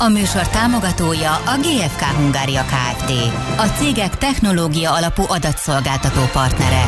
[0.00, 3.10] A műsor támogatója a GFK Hungária Kft.
[3.56, 6.82] A cégek technológia alapú adatszolgáltató partnere.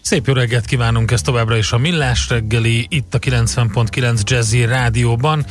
[0.00, 5.44] Szép jó reggelt kívánunk, ez továbbra is a Millás reggeli, itt a 90.9 Jazzy Rádióban,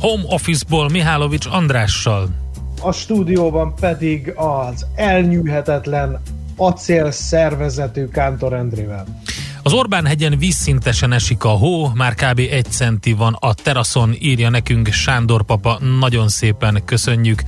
[0.00, 2.28] Home Office-ból Mihálovics Andrással.
[2.80, 6.20] A stúdióban pedig az elnyűhetetlen
[6.56, 9.06] acél szervezetű Kántor Endrével.
[9.64, 12.38] Az Orbán hegyen vízszintesen esik a hó, már kb.
[12.38, 17.42] egy centi van a teraszon, írja nekünk Sándor papa, nagyon szépen köszönjük.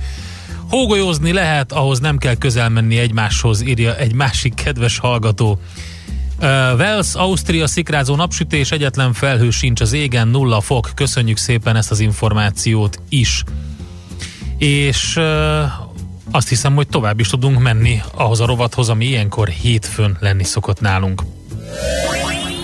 [0.69, 5.51] Hógolyózni lehet, ahhoz nem kell közel menni egymáshoz, írja egy másik kedves hallgató.
[5.51, 6.41] Uh,
[6.77, 10.91] Wales, Ausztria szikrázó napsütés, egyetlen felhő sincs az égen, nulla fok.
[10.95, 13.43] Köszönjük szépen ezt az információt is.
[14.57, 15.23] És uh,
[16.31, 20.81] azt hiszem, hogy tovább is tudunk menni ahhoz a rovathoz, ami ilyenkor hétfőn lenni szokott
[20.81, 21.23] nálunk.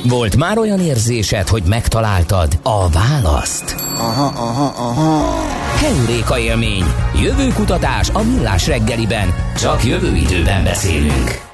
[0.09, 3.75] Volt már olyan érzésed, hogy megtaláltad a választ?
[3.97, 5.41] Aha, aha, aha.
[5.77, 6.83] Heuréka élmény.
[7.23, 9.27] Jövőkutatás a millás reggeliben.
[9.57, 11.49] Csak jövő időben beszélünk.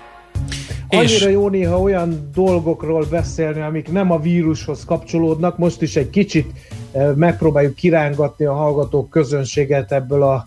[0.89, 5.57] Annyira jó néha olyan dolgokról beszélni, amik nem a vírushoz kapcsolódnak.
[5.57, 6.51] Most is egy kicsit
[6.91, 10.45] eh, megpróbáljuk kirángatni a hallgatók közönséget ebből a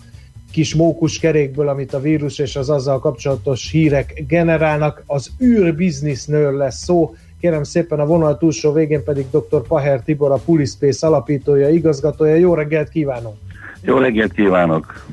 [0.51, 5.03] kis mókus kerékből, amit a vírus és az azzal kapcsolatos hírek generálnak.
[5.06, 7.15] Az űrbizniszről lesz szó.
[7.41, 9.62] Kérem szépen a vonal túlsó végén pedig dr.
[9.69, 12.34] Paher Tibor, a Pulispace alapítója, igazgatója.
[12.34, 13.37] Jó reggelt kívánok!
[13.83, 15.06] Jó reggelt kívánok!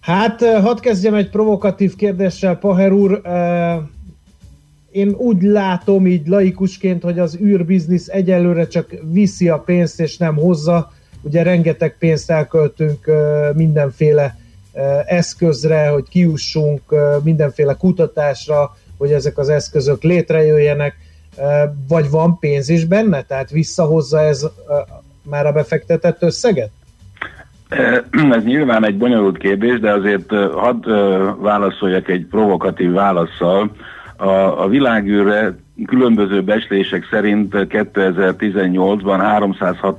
[0.00, 3.20] Hát, eh, hadd kezdjem egy provokatív kérdéssel, Paher úr.
[3.24, 3.78] Eh,
[4.90, 10.34] én úgy látom így laikusként, hogy az űrbiznisz egyelőre csak viszi a pénzt és nem
[10.34, 10.92] hozza.
[11.22, 14.38] Ugye rengeteg pénzt elköltünk eh, mindenféle
[15.04, 16.82] eszközre, hogy kiussunk
[17.22, 20.96] mindenféle kutatásra, hogy ezek az eszközök létrejöjjenek,
[21.88, 23.22] vagy van pénz is benne?
[23.22, 24.46] Tehát visszahozza ez
[25.22, 26.70] már a befektetett összeget?
[28.30, 30.90] Ez nyilván egy bonyolult kérdés, de azért hadd
[31.40, 33.70] válaszoljak egy provokatív válaszsal.
[34.16, 35.56] A, a világűrre
[35.86, 39.50] különböző beslések szerint 2018-ban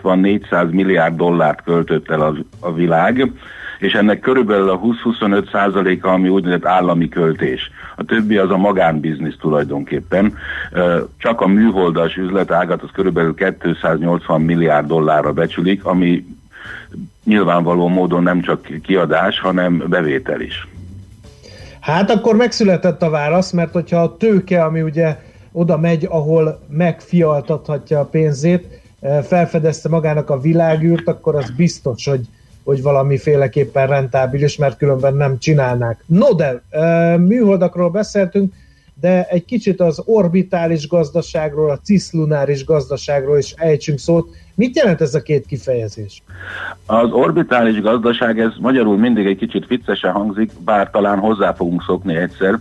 [0.02, 3.32] 360-400 milliárd dollárt költött el a, a világ,
[3.80, 7.72] és ennek körülbelül a 20-25 százaléka, ami úgynevezett állami költés.
[7.96, 10.34] A többi az a magánbiznisz tulajdonképpen.
[11.18, 16.26] Csak a műholdas üzletágat az körülbelül 280 milliárd dollárra becsülik, ami
[17.24, 20.68] nyilvánvaló módon nem csak kiadás, hanem bevétel is.
[21.80, 25.20] Hát akkor megszületett a válasz, mert hogyha a tőke, ami ugye
[25.52, 28.82] oda megy, ahol megfialtathatja a pénzét,
[29.24, 32.22] felfedezte magának a világűrt, akkor az biztos, hogy
[32.70, 36.04] hogy valamiféleképpen rentábilis, mert különben nem csinálnák.
[36.06, 36.62] No de,
[37.18, 38.54] műholdakról beszéltünk,
[39.00, 44.30] de egy kicsit az orbitális gazdaságról, a ciszlunáris gazdaságról is ejtsünk szót.
[44.56, 46.24] Mit jelent ez a két kifejezés?
[46.86, 52.16] Az orbitális gazdaság, ez magyarul mindig egy kicsit viccesen hangzik, bár talán hozzá fogunk szokni
[52.16, 52.60] egyszer.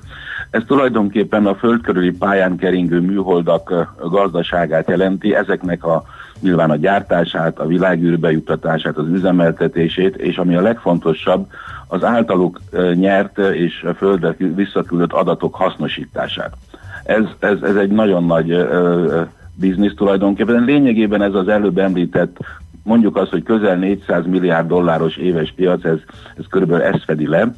[0.50, 6.04] Ez tulajdonképpen a föld körüli pályán keringő műholdak gazdaságát jelenti, ezeknek a
[6.40, 11.46] nyilván a gyártását, a világűrbe juttatását, az üzemeltetését, és ami a legfontosabb,
[11.86, 12.60] az általuk
[12.94, 16.56] nyert és a földre visszaküldött adatok hasznosítását.
[17.04, 20.64] Ez, ez, ez egy nagyon nagy uh, biznisz tulajdonképpen.
[20.64, 22.36] Lényegében ez az előbb említett
[22.82, 25.98] mondjuk azt, hogy közel 400 milliárd dolláros éves piac, ez,
[26.38, 27.52] ez körülbelül ezt fedi le.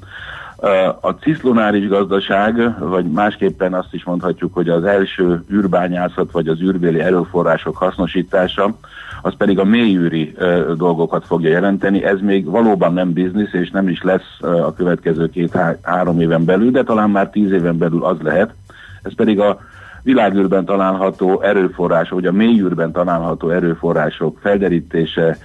[1.01, 7.01] A ciszlonáris gazdaság, vagy másképpen azt is mondhatjuk, hogy az első űrbányászat, vagy az űrbéli
[7.01, 8.75] erőforrások hasznosítása,
[9.23, 10.35] az pedig a mélyűri
[10.77, 12.05] dolgokat fogja jelenteni.
[12.05, 16.83] Ez még valóban nem biznisz, és nem is lesz a következő két-három éven belül, de
[16.83, 18.55] talán már tíz éven belül az lehet.
[19.03, 19.61] Ez pedig a
[20.03, 25.37] világűrben található erőforrások, vagy a mélyűrben található erőforrások felderítése,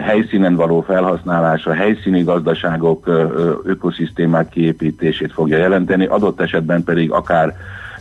[0.00, 3.06] helyszínen való felhasználása, helyszíni gazdaságok,
[3.64, 7.56] ökoszisztémák kiépítését fogja jelenteni, adott esetben pedig akár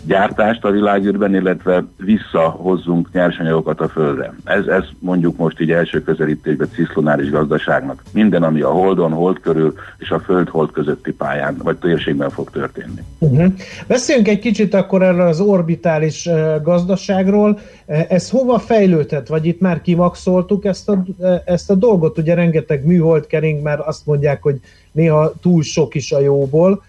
[0.08, 4.34] gyártást a világűrben, illetve visszahozzunk nyersanyagokat a Földre.
[4.44, 8.04] Ez, ez mondjuk most így első közelítésben ciszlonáris gazdaságnak.
[8.14, 13.02] Minden, ami a Holdon, Hold körül és a Föld-Hold közötti pályán vagy térségben fog történni.
[13.20, 13.54] Uh-huh.
[13.88, 16.30] Beszéljünk egy kicsit akkor erről az orbitális
[16.64, 17.60] gazdaságról.
[17.86, 19.28] Ez hova fejlődhet?
[19.28, 21.04] Vagy itt már kimaxoltuk ezt a,
[21.46, 22.18] ezt a dolgot?
[22.18, 24.60] Ugye rengeteg műhold kering, már azt mondják, hogy
[24.92, 26.84] néha túl sok is a jóból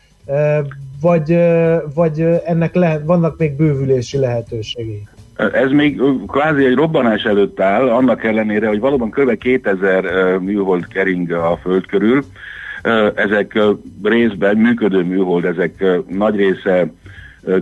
[1.00, 1.38] vagy,
[1.94, 5.06] vagy ennek lehet, vannak még bővülési lehetőségei?
[5.52, 9.38] Ez még kvázi egy robbanás előtt áll, annak ellenére, hogy valóban kb.
[9.38, 12.24] 2000 műhold kering a föld körül.
[13.14, 13.58] Ezek
[14.02, 16.92] részben működő műhold, ezek nagy része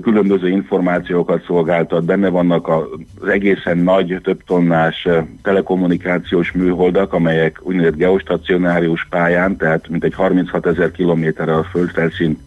[0.02, 5.08] különböző információkat szolgáltat, benne vannak az egészen nagy, több tonnás
[5.42, 12.38] telekommunikációs műholdak, amelyek úgynevezett geostacionárius pályán, tehát mintegy 36 ezer kilométerre a földfelszín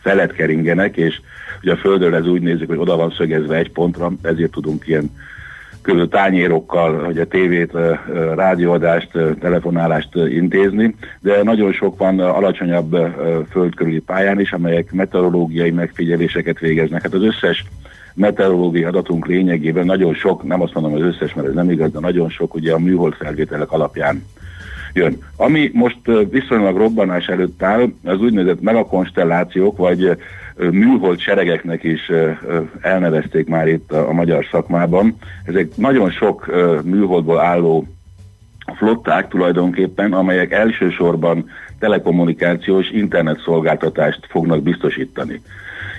[0.00, 1.20] felett keringenek, és
[1.62, 5.10] ugye a Földről ez úgy nézik, hogy oda van szögezve egy pontra, ezért tudunk ilyen
[5.82, 7.72] között tányérokkal, hogy a tévét,
[8.34, 9.10] rádióadást,
[9.40, 12.96] telefonálást intézni, de nagyon sok van alacsonyabb
[13.50, 17.02] földkörüli pályán is, amelyek meteorológiai megfigyeléseket végeznek.
[17.02, 17.64] Hát az összes
[18.14, 21.98] meteorológiai adatunk lényegében nagyon sok, nem azt mondom az összes, mert ez nem igaz, de
[22.00, 24.24] nagyon sok ugye a műhold felvételek alapján
[24.92, 25.18] jön.
[25.36, 25.98] Ami most
[26.30, 30.16] viszonylag robbanás előtt áll, az úgynevezett megakonstellációk, vagy
[30.70, 32.10] műhold seregeknek is
[32.80, 35.16] elnevezték már itt a, magyar szakmában.
[35.44, 36.46] Ezek nagyon sok
[36.84, 37.86] műholdból álló
[38.76, 45.40] flották tulajdonképpen, amelyek elsősorban telekommunikációs internetszolgáltatást fognak biztosítani.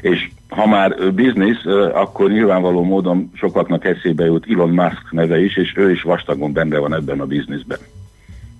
[0.01, 5.73] És ha már biznisz, akkor nyilvánvaló módon sokaknak eszébe jut Elon Musk neve is, és
[5.75, 7.77] ő is vastagon benne van ebben a bizniszben.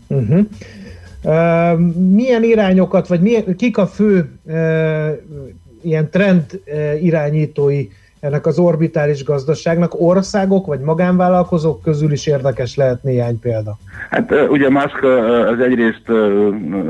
[0.09, 0.45] Uh-huh.
[1.23, 1.79] Uh,
[2.15, 4.55] milyen irányokat, vagy milyen, kik a fő uh,
[5.81, 7.87] ilyen trend uh, irányítói
[8.19, 13.77] ennek az orbitális gazdaságnak országok vagy magánvállalkozók közül is érdekes lehet néhány példa.
[14.09, 15.03] Hát ugye Musk
[15.53, 16.03] az egyrészt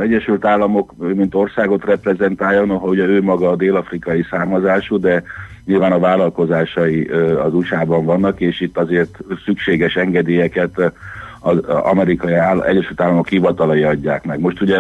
[0.02, 5.24] Egyesült Államok, mint országot reprezentálja, hogy ő maga a dél-afrikai származású, de
[5.66, 7.04] nyilván a vállalkozásai
[7.44, 10.92] az USA-ban vannak, és itt azért szükséges engedélyeket
[11.40, 14.40] az amerikai áll, Egyesült Államok hivatalai adják meg.
[14.40, 14.78] Most ugye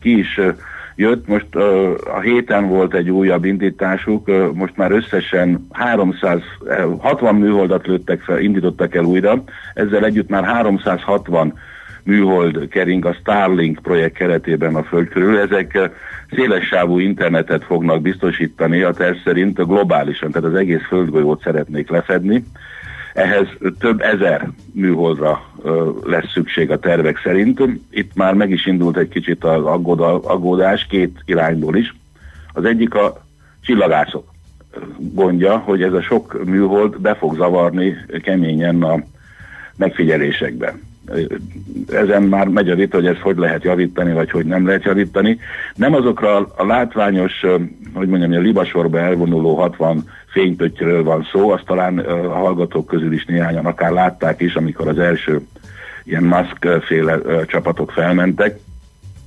[0.00, 0.40] ki is
[0.94, 1.54] jött, most
[2.14, 9.04] a héten volt egy újabb indításuk, most már összesen 360 műholdat lőttek fel, indítottak el
[9.04, 9.42] újra,
[9.74, 11.54] ezzel együtt már 360
[12.02, 15.38] műhold kering a Starlink projekt keretében a föld körül.
[15.38, 15.90] Ezek
[16.30, 22.44] szélessávú internetet fognak biztosítani a terv szerint globálisan, tehát az egész földgolyót szeretnék lefedni.
[23.14, 23.46] Ehhez
[23.78, 25.42] több ezer műholdra
[26.04, 27.62] lesz szükség a tervek szerint.
[27.90, 29.64] Itt már meg is indult egy kicsit az
[30.22, 31.94] aggódás két irányból is.
[32.52, 33.22] Az egyik a
[33.62, 34.30] csillagászok
[34.98, 39.02] gondja, hogy ez a sok műhold be fog zavarni keményen a
[39.76, 40.88] megfigyelésekben.
[41.88, 45.38] Ezen már megy a vita, hogy ezt hogy lehet javítani, vagy hogy nem lehet javítani.
[45.74, 47.44] Nem azokra a látványos,
[47.94, 53.24] hogy mondjam, a libasorba elvonuló 60 fénypöttyről van szó, azt talán a hallgatók közül is
[53.24, 55.40] néhányan akár látták is, amikor az első
[56.04, 58.58] ilyen maszkféle csapatok felmentek,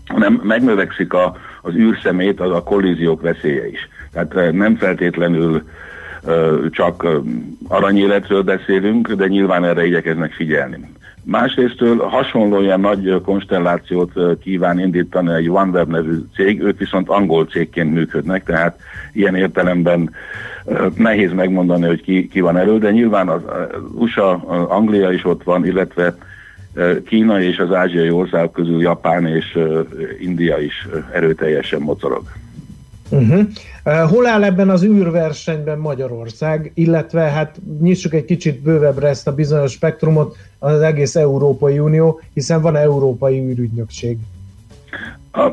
[0.05, 3.89] hanem megnövekszik a, az űrszemét, az a kollíziók veszélye is.
[4.11, 5.63] Tehát nem feltétlenül
[6.69, 7.07] csak
[7.67, 10.91] aranyéletről beszélünk, de nyilván erre igyekeznek figyelni.
[11.23, 17.93] Másrésztől hasonló ilyen nagy konstellációt kíván indítani egy OneWeb nevű cég, ők viszont angol cégként
[17.93, 18.79] működnek, tehát
[19.13, 20.11] ilyen értelemben
[20.95, 23.41] nehéz megmondani, hogy ki, ki van elő, de nyilván az
[23.95, 24.31] USA,
[24.69, 26.15] Anglia is ott van, illetve
[27.05, 29.59] Kína és az ázsiai országok közül Japán és
[30.19, 32.23] India is erőteljesen mocorog.
[33.13, 34.09] Uh-huh.
[34.09, 39.71] Hol áll ebben az űrversenyben Magyarország, illetve hát nyissuk egy kicsit bővebbre ezt a bizonyos
[39.71, 44.17] spektrumot, az egész Európai Unió, hiszen van Európai űrügynökség.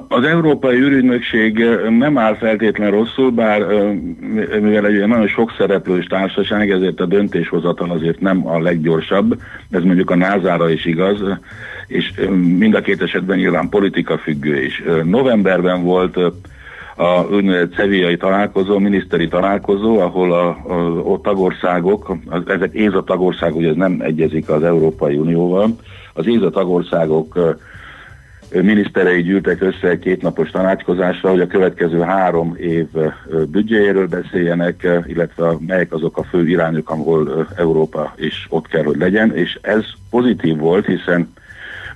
[0.08, 1.64] Az Európai űrügynökség
[1.98, 3.60] nem áll feltétlenül rosszul, bár
[4.60, 9.40] mivel egy nagyon sok szereplős társaság, ezért a döntéshozatal azért nem a leggyorsabb,
[9.70, 11.18] ez mondjuk a NASA-ra is igaz,
[11.86, 12.12] és
[12.58, 14.82] mind a két esetben nyilván politika függő is.
[15.04, 16.18] Novemberben volt
[17.00, 23.56] a úgynevezett szeviai találkozó, miniszteri találkozó, ahol a, a, a tagországok, az, ezek ÉZA tagországok,
[23.56, 25.76] ugye ez nem egyezik az Európai Unióval,
[26.14, 27.56] az ÉZA tagországok
[28.52, 32.86] miniszterei gyűltek össze egy kétnapos tanácskozásra, hogy a következő három év
[33.50, 39.36] büdzséjéről beszéljenek, illetve melyek azok a fő irányok, ahol Európa is ott kell, hogy legyen,
[39.36, 41.32] és ez pozitív volt, hiszen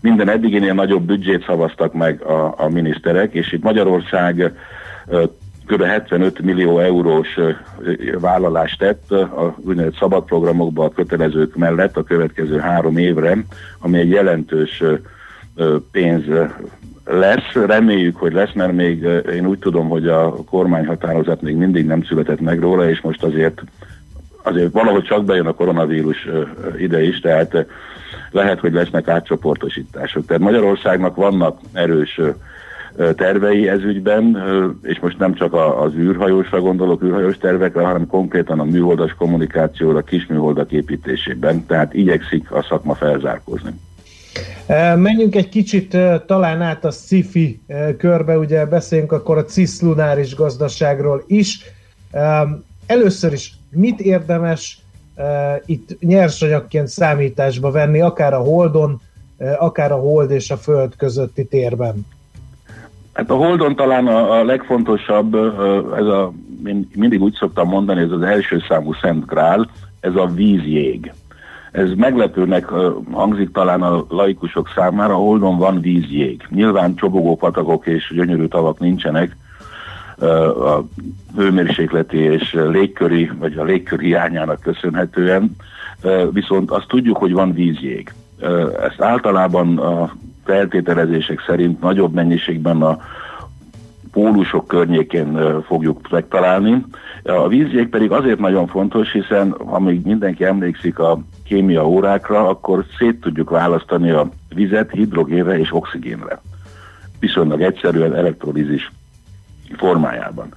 [0.01, 4.53] minden eddiginél nagyobb büdzsét szavaztak meg a, a miniszterek, és itt Magyarország
[5.67, 5.83] kb.
[5.83, 7.39] 75 millió eurós
[8.21, 13.37] vállalást tett a úgynevezett szabadprogramokba a kötelezők mellett a következő három évre,
[13.79, 14.83] ami egy jelentős
[15.91, 16.25] pénz
[17.05, 17.53] lesz.
[17.53, 22.41] Reméljük, hogy lesz, mert még én úgy tudom, hogy a kormányhatározat még mindig nem született
[22.41, 23.63] meg róla, és most azért
[24.43, 26.29] azért valahogy csak bejön a koronavírus
[26.79, 27.67] ide is, tehát
[28.31, 30.27] lehet, hogy lesznek átcsoportosítások.
[30.27, 32.21] Tehát Magyarországnak vannak erős
[33.17, 34.43] tervei ez ügyben,
[34.83, 40.73] és most nem csak az űrhajósra gondolok, űrhajós tervekre, hanem konkrétan a műholdas kommunikációra, kisműholdak
[40.73, 43.71] építésében, tehát igyekszik a szakma felzárkózni.
[44.97, 45.97] Menjünk egy kicsit
[46.27, 47.61] talán át a sci
[47.99, 51.61] körbe, ugye beszéljünk akkor a ciszlunáris gazdaságról is.
[52.87, 54.79] Először is mit érdemes
[55.67, 59.01] itt nyersanyagként számításba venni, akár a Holdon,
[59.59, 62.07] akár a Hold és a Föld közötti térben?
[63.15, 65.35] Hát a Holdon talán a, a legfontosabb,
[65.97, 66.33] ez a,
[66.95, 71.13] mindig úgy szoktam mondani, ez az első számú Szent Grál, ez a vízjég.
[71.73, 72.69] Ez meglepőnek
[73.13, 76.47] hangzik talán a laikusok számára, Holdon van vízjég.
[76.51, 79.37] Nyilván csobogó patakok és gyönyörű tavak nincsenek,
[80.19, 80.85] a
[81.37, 85.57] hőmérsékleti és légköri, vagy a légkör hiányának köszönhetően,
[86.31, 88.15] viszont azt tudjuk, hogy van vízjég.
[88.83, 90.13] Ezt általában a
[90.45, 92.99] feltételezések szerint nagyobb mennyiségben a
[94.13, 96.85] pólusok környékén fogjuk megtalálni.
[97.23, 103.21] A vízjég pedig azért nagyon fontos, hiszen amíg mindenki emlékszik a kémia órákra, akkor szét
[103.21, 106.41] tudjuk választani a vizet hidrogénre és oxigénre.
[107.21, 108.93] Viszonylag egyszerűen elektrolízis
[109.77, 110.49] formájában.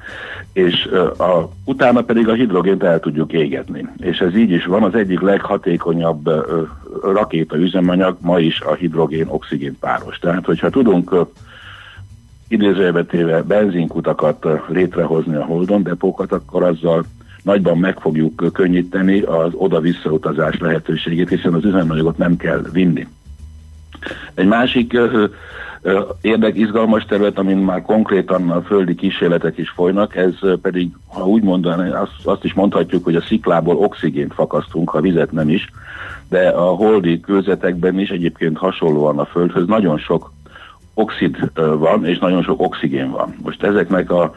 [0.53, 0.85] És
[1.17, 3.87] a, utána pedig a hidrogént el tudjuk égetni.
[3.97, 6.29] És ez így is van, az egyik leghatékonyabb
[7.01, 10.19] rakéta üzemanyag ma is a hidrogén-oxigén páros.
[10.19, 11.15] Tehát, hogyha tudunk
[12.47, 17.05] idézőjelbe téve benzinkutakat létrehozni a Holdon, depókat, akkor azzal
[17.43, 23.07] nagyban meg fogjuk könnyíteni az oda-visszautazás lehetőségét, hiszen az üzemanyagot nem kell vinni.
[24.33, 24.97] Egy másik
[26.21, 31.43] érdek, izgalmas terület, amin már konkrétan a földi kísérletek is folynak, ez pedig, ha úgy
[31.43, 35.71] mondani, azt, azt is mondhatjuk, hogy a sziklából oxigént fakasztunk, ha vizet nem is,
[36.29, 40.31] de a holdi kőzetekben is egyébként hasonlóan a Földhöz nagyon sok
[40.97, 43.35] oxid van, és nagyon sok oxigén van.
[43.43, 44.33] Most ezeknek, a,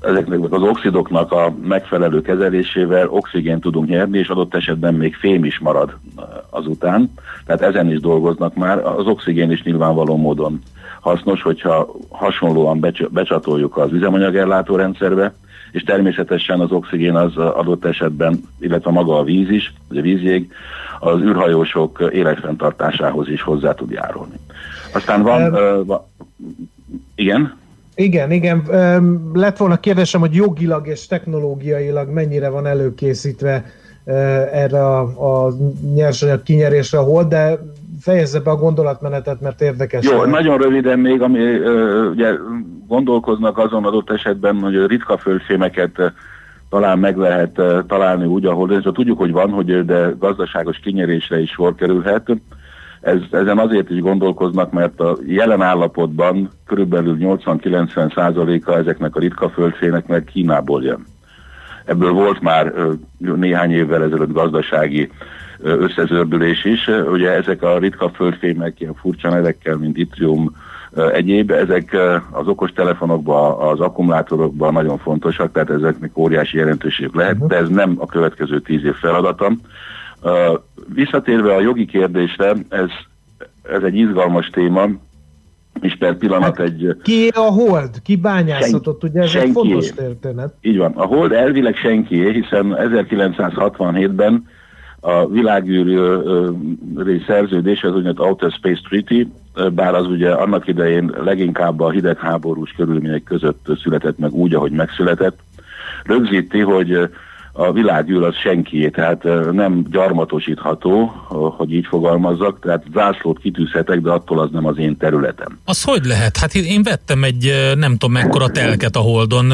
[0.00, 5.58] ezeknek az oxidoknak a megfelelő kezelésével oxigén tudunk nyerni, és adott esetben még fém is
[5.58, 5.96] marad
[6.50, 7.12] azután.
[7.46, 8.78] Tehát ezen is dolgoznak már.
[8.78, 10.60] Az oxigén is nyilvánvaló módon
[11.00, 15.34] hasznos, hogyha hasonlóan becsatoljuk az üzemanyagellátó rendszerbe,
[15.72, 20.52] és természetesen az oxigén az adott esetben, illetve maga a víz is, vagy a vízjég,
[21.00, 24.34] az űrhajósok életfenntartásához is hozzá tud járulni.
[24.96, 25.96] Aztán van, um, uh,
[27.14, 27.56] igen?
[27.94, 28.62] Igen, igen.
[29.32, 33.64] Lett volna kérdésem, hogy jogilag és technológiailag mennyire van előkészítve
[34.52, 35.00] erre a,
[35.46, 35.52] a
[35.94, 37.58] nyersanyag kinyerésre a hold, de
[38.00, 40.04] fejezze be a gondolatmenetet, mert érdekes.
[40.04, 40.30] Jó, lehet.
[40.30, 41.40] nagyon röviden még, ami
[42.10, 42.32] ugye
[42.86, 46.12] gondolkoznak azon adott esetben, hogy ritka földfémeket
[46.70, 51.50] talán meg lehet találni úgy, ahol de tudjuk, hogy van, hogy de gazdaságos kinyerésre is
[51.50, 52.30] sor kerülhet.
[53.06, 59.48] Ez, ezen azért is gondolkoznak, mert a jelen állapotban körülbelül 80-90 százaléka ezeknek a ritka
[59.48, 61.06] földfének Kínából jön.
[61.84, 62.72] Ebből volt már
[63.18, 65.10] néhány évvel ezelőtt gazdasági
[65.62, 66.90] összezördülés is.
[67.10, 70.56] Ugye ezek a ritka földfémek ilyen furcsa nevekkel, mint itrium,
[71.12, 71.96] egyéb, ezek
[72.30, 77.46] az okostelefonokban, az akkumulátorokban nagyon fontosak, tehát ezeknek óriási jelentőségük lehet, mhm.
[77.46, 79.52] de ez nem a következő tíz év feladata.
[80.94, 82.88] Visszatérve a jogi kérdésre, ez,
[83.62, 84.88] ez egy izgalmas téma,
[85.80, 86.96] és per pillanat hát, egy...
[87.02, 87.90] Ki a hold?
[88.02, 89.04] Ki bányászatott?
[89.04, 89.46] Ugye ez senki.
[89.46, 90.54] egy fontos történet.
[90.60, 90.92] Így van.
[90.94, 94.46] A hold elvileg senki, hiszen 1967-ben
[95.00, 95.98] a világűri
[97.26, 99.28] szerződés, az úgynevezett Outer Space Treaty,
[99.74, 105.38] bár az ugye annak idején leginkább a hidegháborús körülmények között született meg úgy, ahogy megszületett,
[106.04, 107.08] rögzíti, hogy
[107.56, 109.22] a világűr az senkié, tehát
[109.52, 111.06] nem gyarmatosítható,
[111.56, 115.58] hogy így fogalmazzak, tehát zászlót kitűzhetek, de attól az nem az én területem.
[115.64, 116.36] Az hogy lehet?
[116.36, 119.52] Hát én vettem egy nem tudom mekkora telket a Holdon,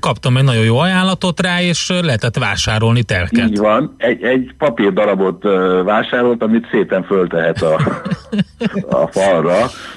[0.00, 3.48] kaptam egy nagyon jó ajánlatot rá, és lehetett vásárolni telket.
[3.48, 5.42] Így van, egy, egy papír darabot
[5.84, 7.76] vásárolt, amit szépen föltehet a,
[8.88, 9.56] a falra.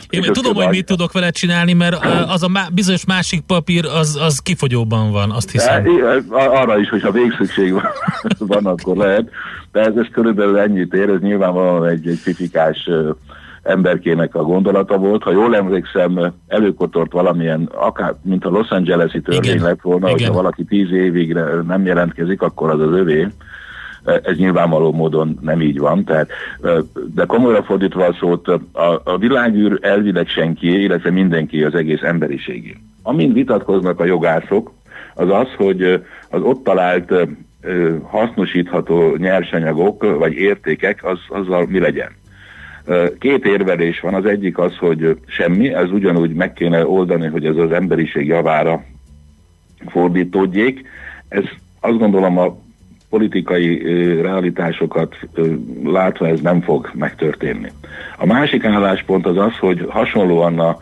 [0.09, 4.19] Én tudom, hogy mit tudok vele csinálni, mert az a má, bizonyos másik papír, az,
[4.21, 5.83] az kifogyóban van, azt hiszem.
[5.83, 5.89] De,
[6.35, 7.89] arra is, hogyha végszükség van,
[8.53, 9.29] van akkor lehet.
[9.71, 12.89] De ez, ez körülbelül ennyit ér, ez nyilvánvalóan egy, egy fifikás
[13.63, 15.23] emberkének a gondolata volt.
[15.23, 20.19] Ha jól emlékszem, előkotort valamilyen, akár, mint a Los Angeles-i törvény lett volna, Igen.
[20.19, 23.27] hogyha valaki tíz évig nem jelentkezik, akkor az az övé
[24.05, 26.29] ez nyilvánvaló módon nem így van, tehát,
[27.13, 32.77] de komolyra fordítva a szót, a, a világűr elvileg senki, illetve mindenki az egész emberiségé.
[33.01, 34.71] Amin vitatkoznak a jogászok,
[35.15, 37.13] az az, hogy az ott talált
[38.03, 42.09] hasznosítható nyersanyagok vagy értékek, az, azzal mi legyen.
[43.19, 47.55] Két érvelés van, az egyik az, hogy semmi, ez ugyanúgy meg kéne oldani, hogy ez
[47.55, 48.83] az emberiség javára
[49.87, 50.87] fordítódjék.
[51.27, 51.43] Ez
[51.79, 52.57] azt gondolom a
[53.13, 53.77] politikai
[54.21, 55.15] realitásokat
[55.83, 57.71] látva ez nem fog megtörténni.
[58.17, 60.77] A másik álláspont az az, hogy hasonlóan a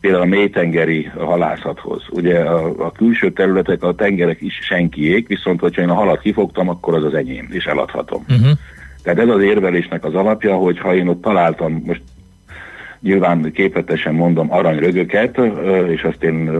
[0.00, 2.02] például a mélytengeri halászathoz.
[2.10, 6.68] Ugye a, a külső területek, a tengerek is senkiék, viszont hogyha én a halat kifogtam,
[6.68, 8.24] akkor az az enyém, és eladhatom.
[8.28, 8.58] Uh-huh.
[9.02, 12.02] Tehát ez az érvelésnek az alapja, hogy ha én ott találtam, most
[13.00, 15.40] nyilván képletesen mondom aranyrögöket,
[15.88, 16.50] és azt én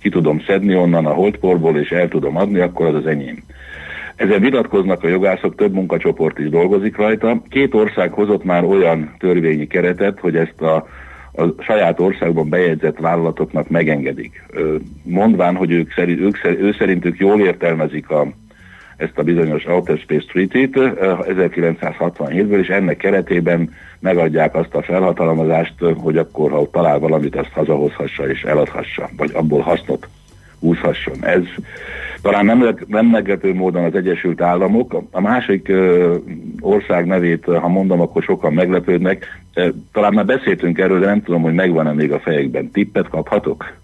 [0.00, 3.42] ki tudom szedni onnan a holdporból, és el tudom adni, akkor az az enyém.
[4.20, 7.42] Ezzel vitatkoznak a jogászok, több munkacsoport is dolgozik rajta.
[7.48, 10.74] Két ország hozott már olyan törvényi keretet, hogy ezt a,
[11.32, 14.42] a saját országban bejegyzett vállalatoknak megengedik.
[15.02, 18.26] Mondván, hogy ők, szerint, ők, ő szerintük jól értelmezik a,
[18.96, 26.16] ezt a bizonyos Outer Space Treaty-t 1967-ből, és ennek keretében megadják azt a felhatalmazást, hogy
[26.16, 30.08] akkor, ha talál valamit, azt hazahozhassa és eladhassa, vagy abból hasznot
[30.58, 31.24] húzhasson.
[31.24, 31.42] Ez
[32.22, 35.02] talán nem, nem meglepő módon az Egyesült Államok.
[35.10, 36.14] A másik ö,
[36.60, 39.42] ország nevét, ha mondom, akkor sokan meglepődnek.
[39.92, 42.70] Talán már beszéltünk erről, de nem tudom, hogy megvan-e még a fejekben.
[42.70, 43.78] Tippet kaphatok?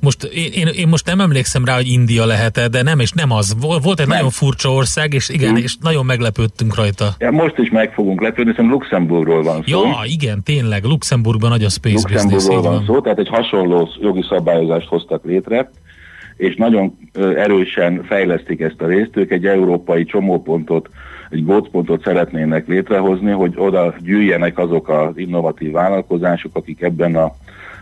[0.00, 3.32] Most én, én, én most nem emlékszem rá, hogy India lehet de nem, és nem
[3.32, 3.56] az.
[3.60, 4.16] Volt egy nem.
[4.16, 5.62] nagyon furcsa ország, és igen, hmm.
[5.62, 7.14] és nagyon meglepődtünk rajta.
[7.18, 9.80] Ja, most is meg fogunk lepődni, hiszen Luxemburgról van szó.
[9.84, 14.88] Ja, igen, tényleg, Luxemburgban nagy a space Luxemburgról van szó, tehát egy hasonló jogi szabályozást
[14.88, 15.70] hoztak létre,
[16.38, 19.16] és nagyon erősen fejlesztik ezt a részt.
[19.16, 20.88] Ők egy európai csomópontot,
[21.30, 27.34] egy gócpontot szeretnének létrehozni, hogy oda gyűjjenek azok az innovatív vállalkozások, akik ebben a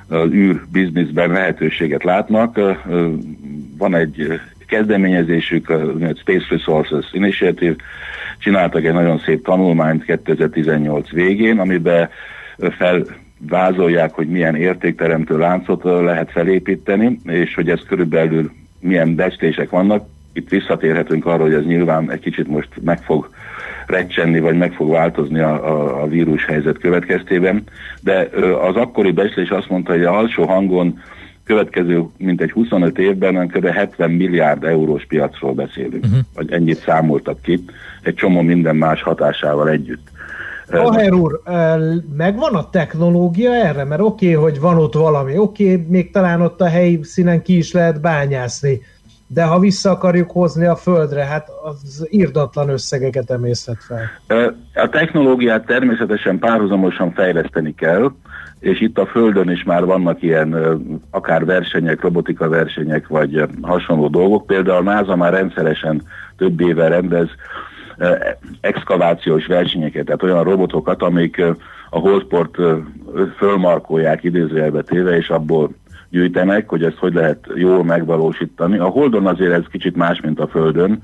[0.08, 2.60] az űr bizniszben lehetőséget látnak.
[3.78, 5.80] Van egy kezdeményezésük, a
[6.16, 7.74] Space Resources Initiative,
[8.38, 12.08] csináltak egy nagyon szép tanulmányt 2018 végén, amiben
[13.48, 18.50] felvázolják, hogy milyen értékteremtő láncot lehet felépíteni, és hogy ez körülbelül
[18.80, 20.06] milyen becslések vannak.
[20.32, 23.30] Itt visszatérhetünk arra, hogy ez nyilván egy kicsit most meg fog
[23.86, 27.62] recsenni, vagy meg fog változni a, a, a vírus helyzet következtében,
[28.00, 28.28] de
[28.68, 31.02] az akkori becslés azt mondta, hogy a alsó hangon
[31.44, 33.66] következő, mint egy 25 évben kb.
[33.66, 36.20] 70 milliárd eurós piacról beszélünk, uh-huh.
[36.34, 37.64] vagy ennyit számoltak ki,
[38.02, 40.10] egy csomó minden más hatásával együtt.
[40.70, 41.40] Aher úr,
[42.16, 43.84] megvan a technológia erre?
[43.84, 47.42] Mert oké, okay, hogy van ott valami, oké, okay, még talán ott a helyi színen
[47.42, 48.80] ki is lehet bányászni,
[49.26, 54.10] de ha vissza akarjuk hozni a földre, hát az írdatlan összegeket emészhet fel.
[54.74, 58.12] A technológiát természetesen párhuzamosan fejleszteni kell,
[58.60, 60.56] és itt a Földön is már vannak ilyen
[61.10, 64.46] akár versenyek, robotika versenyek, vagy hasonló dolgok.
[64.46, 66.02] Például a NASA már rendszeresen
[66.36, 67.28] több éve rendez
[68.60, 71.42] exkavációs versenyeket, tehát olyan robotokat, amik
[71.90, 72.56] a holdport
[73.36, 75.70] fölmarkolják idézőjelbe téve, és abból
[76.10, 78.78] gyűjtenek, hogy ezt hogy lehet jól megvalósítani.
[78.78, 81.02] A Holdon azért ez kicsit más, mint a Földön,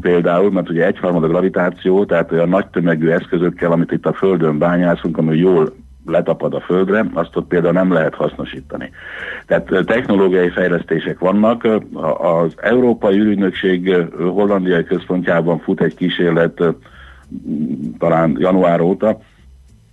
[0.00, 4.58] például, mert ugye egyharmad a gravitáció, tehát olyan nagy tömegű eszközökkel, amit itt a Földön
[4.58, 5.72] bányászunk, ami jól
[6.10, 8.90] letapad a földre, azt ott például nem lehet hasznosítani.
[9.46, 11.68] Tehát technológiai fejlesztések vannak.
[12.18, 16.62] Az Európai Ürügynökség hollandiai központjában fut egy kísérlet
[17.98, 19.18] talán január óta,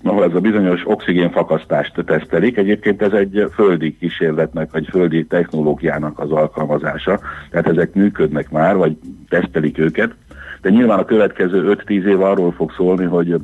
[0.03, 2.57] ahol ez a bizonyos oxigénfakasztást tesztelik.
[2.57, 7.19] Egyébként ez egy földi kísérletnek, vagy földi technológiának az alkalmazása.
[7.49, 8.97] Tehát ezek működnek már, vagy
[9.29, 10.15] tesztelik őket.
[10.61, 13.35] De nyilván a következő 5-10 év arról fog szólni, hogy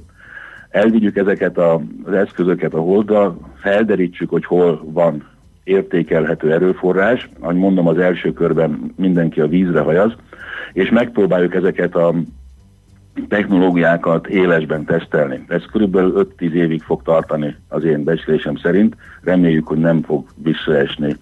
[0.73, 5.27] elvigyük ezeket a, az eszközöket a holdra, felderítsük, hogy hol van
[5.63, 10.13] értékelhető erőforrás, ahogy mondom, az első körben mindenki a vízre hajaz,
[10.73, 12.13] és megpróbáljuk ezeket a
[13.27, 15.45] technológiákat élesben tesztelni.
[15.47, 18.95] Ez körülbelül 5-10 évig fog tartani az én becslésem szerint.
[19.21, 21.15] Reméljük, hogy nem fog visszaesni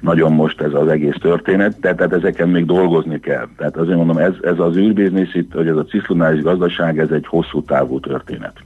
[0.00, 3.48] nagyon most ez az egész történet, de tehát ezeken még dolgozni kell.
[3.56, 7.26] Tehát azért mondom, ez, ez az űrbiznisz itt, hogy ez a ciszlunális gazdaság, ez egy
[7.26, 8.56] hosszú távú történet.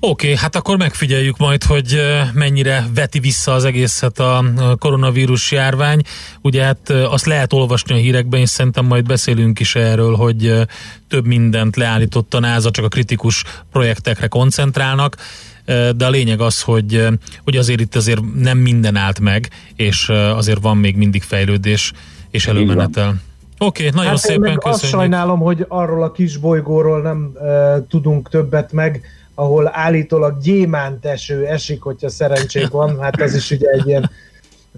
[0.00, 2.00] Oké, okay, hát akkor megfigyeljük majd, hogy
[2.32, 4.44] mennyire veti vissza az egészet a
[4.78, 6.02] koronavírus járvány.
[6.40, 10.52] Ugye hát azt lehet olvasni a hírekben, és szerintem majd beszélünk is erről, hogy
[11.08, 15.16] több mindent leállított a NASA, csak a kritikus projektekre koncentrálnak
[15.96, 17.08] de a lényeg az, hogy,
[17.44, 21.92] hogy azért itt azért nem minden állt meg, és azért van még mindig fejlődés
[22.30, 23.14] és előmenetel.
[23.58, 24.64] Oké, okay, nagyon hát szépen köszönjük.
[24.64, 29.02] Azt sajnálom, hogy arról a kis bolygóról nem uh, tudunk többet meg,
[29.34, 34.10] ahol állítólag gyémánt eső esik, hogyha szerencsék van, hát ez is ugye egy ilyen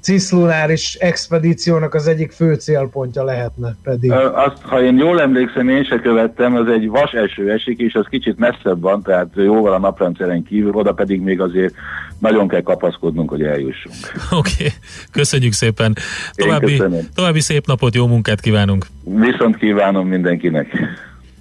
[0.00, 4.12] cislunáris expedíciónak az egyik fő célpontja lehetne pedig.
[4.12, 8.06] Azt, ha én jól emlékszem, én se követtem, az egy vas eső esik, és az
[8.10, 11.74] kicsit messzebb van, tehát jóval a naprendszeren kívül, oda pedig még azért
[12.18, 13.96] nagyon kell kapaszkodnunk, hogy eljussunk.
[14.30, 14.72] Oké, okay.
[15.12, 15.96] köszönjük szépen.
[16.34, 16.82] További,
[17.14, 18.86] további szép napot, jó munkát kívánunk.
[19.04, 20.66] Viszont kívánom mindenkinek.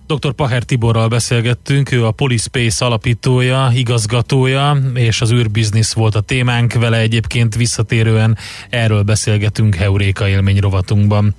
[0.08, 0.34] Dr.
[0.34, 6.98] Paher Tiborral beszélgettünk, ő a Polispace alapítója, igazgatója, és az űrbiznisz volt a témánk, vele
[6.98, 8.38] egyébként visszatérően
[8.70, 11.36] erről beszélgetünk Heuréka élmény rovatunkban.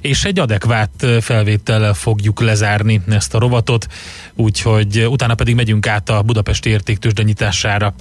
[0.00, 3.86] És egy adekvát felvétellel fogjuk lezárni ezt a rovatot,
[4.34, 7.94] úgyhogy utána pedig megyünk át a Budapesti értéktősde nyitására.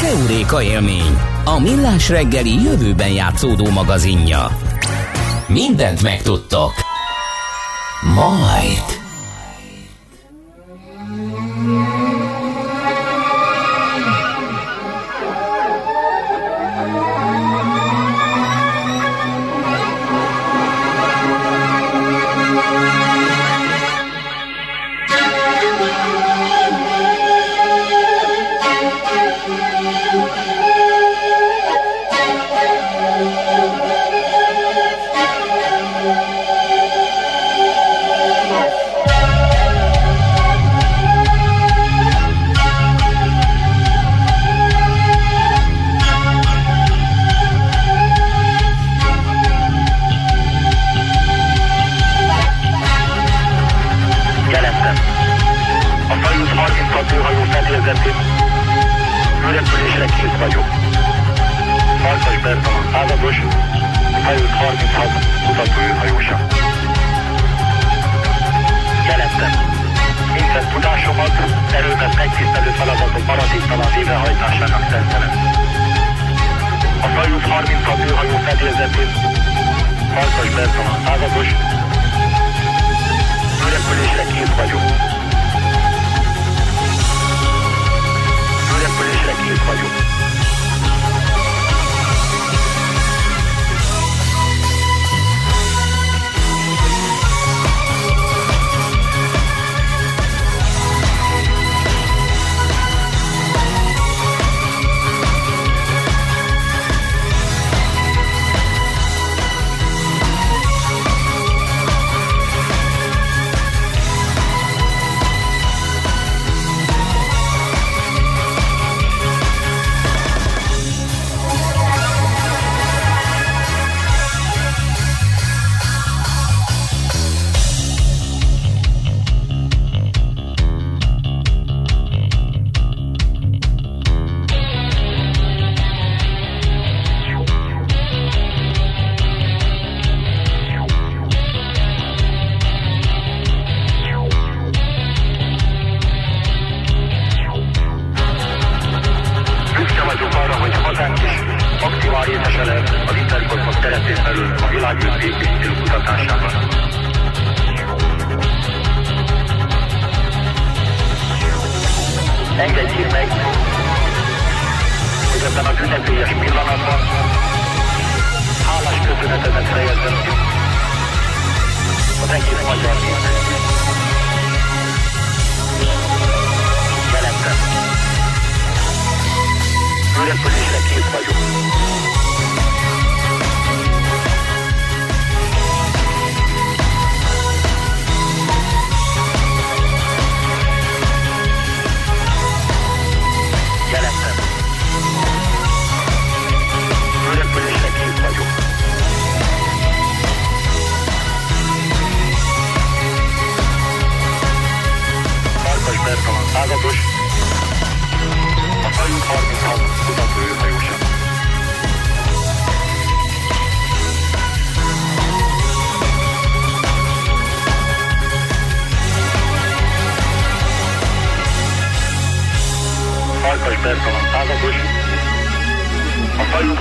[0.00, 4.58] Heuréka élmény, a millás reggeli jövőben játszódó magazinja.
[5.46, 6.87] Mindent megtudtok.
[8.04, 8.98] Might.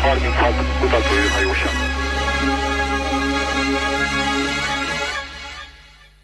[0.02, 0.22] Majd.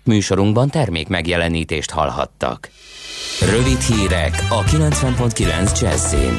[0.04, 2.70] Műsorunkban termék megjelenítést hallhattak.
[3.42, 6.38] Rövid hírek a 90.9 Jazzin.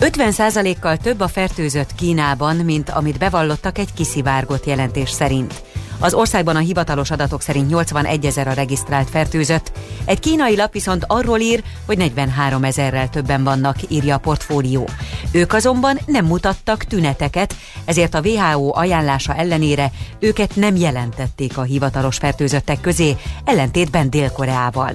[0.00, 5.62] 50%-kal több a fertőzött Kínában, mint amit bevallottak egy kiszivárgott jelentés szerint.
[6.02, 9.72] Az országban a hivatalos adatok szerint 81 ezer a regisztrált fertőzött.
[10.04, 14.88] Egy kínai lap viszont arról ír, hogy 43 ezerrel többen vannak, írja a portfólió.
[15.32, 22.16] Ők azonban nem mutattak tüneteket, ezért a WHO ajánlása ellenére őket nem jelentették a hivatalos
[22.16, 24.92] fertőzöttek közé, ellentétben Dél-Koreával.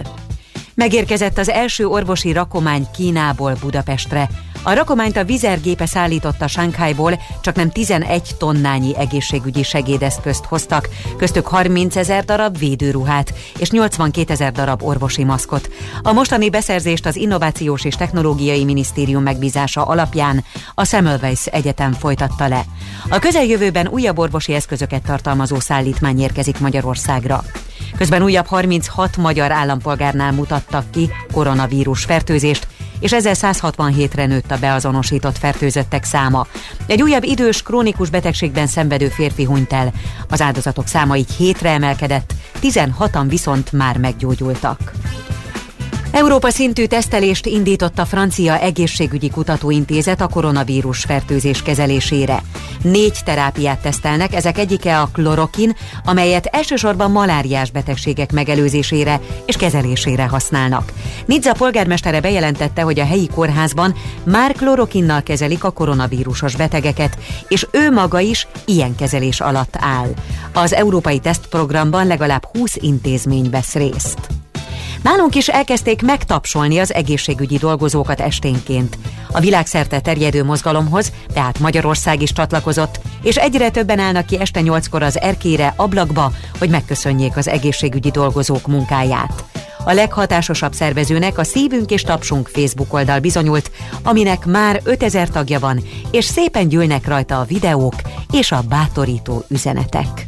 [0.74, 4.30] Megérkezett az első orvosi rakomány Kínából Budapestre.
[4.68, 11.96] A rakományt a vizergépe szállította Sánkhájból, csak nem 11 tonnányi egészségügyi segédeszközt hoztak, köztük 30
[11.96, 15.70] ezer darab védőruhát és 82 ezer darab orvosi maszkot.
[16.02, 20.44] A mostani beszerzést az Innovációs és Technológiai Minisztérium megbízása alapján
[20.76, 22.66] a Semmelweis Egyetem folytatta le.
[23.10, 27.44] A közeljövőben újabb orvosi eszközöket tartalmazó szállítmány érkezik Magyarországra.
[27.98, 32.68] Közben újabb 36 magyar állampolgárnál mutattak ki koronavírus fertőzést,
[33.00, 36.48] és ezzel 167-re nőtt a beazonosított fertőzöttek száma.
[36.88, 39.92] Egy újabb idős, krónikus betegségben szenvedő férfi hunyt el.
[40.30, 44.92] Az áldozatok száma így hétre emelkedett, 16-an viszont már meggyógyultak.
[46.12, 52.44] Európa szintű tesztelést indított a Francia Egészségügyi Kutatóintézet a koronavírus fertőzés kezelésére.
[52.82, 60.94] Négy terápiát tesztelnek, ezek egyike a klorokin, amelyet elsősorban maláriás betegségek megelőzésére és kezelésére használnak.
[61.26, 67.92] Nizza polgármestere bejelentette, hogy a helyi kórházban már klorokinnal kezelik a koronavírusos betegeket, és ő
[67.92, 70.14] maga is ilyen kezelés alatt áll.
[70.54, 74.45] Az európai tesztprogramban legalább 20 intézmény vesz részt.
[75.06, 78.98] Nálunk is elkezdték megtapsolni az egészségügyi dolgozókat esténként.
[79.32, 85.04] A világszerte terjedő mozgalomhoz, tehát Magyarország is csatlakozott, és egyre többen állnak ki este nyolckor
[85.04, 89.44] az erkére, ablakba, hogy megköszönjék az egészségügyi dolgozók munkáját.
[89.84, 93.72] A leghatásosabb szervezőnek a Szívünk és Tapsunk Facebook oldal bizonyult,
[94.04, 97.96] aminek már 5000 tagja van, és szépen gyűlnek rajta a videók
[98.32, 100.26] és a bátorító üzenetek.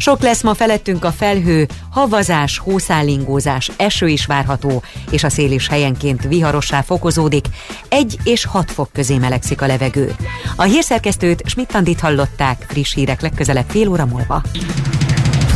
[0.00, 5.68] Sok lesz ma felettünk a felhő, havazás, hószállingózás, eső is várható, és a szél is
[5.68, 7.44] helyenként viharossá fokozódik,
[7.88, 10.14] egy és hat fok közé melegszik a levegő.
[10.56, 14.42] A hírszerkesztőt Schmidt-Tandit hallották, friss hírek legközelebb fél óra múlva.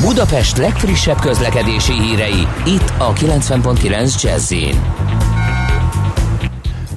[0.01, 4.53] Budapest legfrissebb közlekedési hírei, itt a 90.9 jazz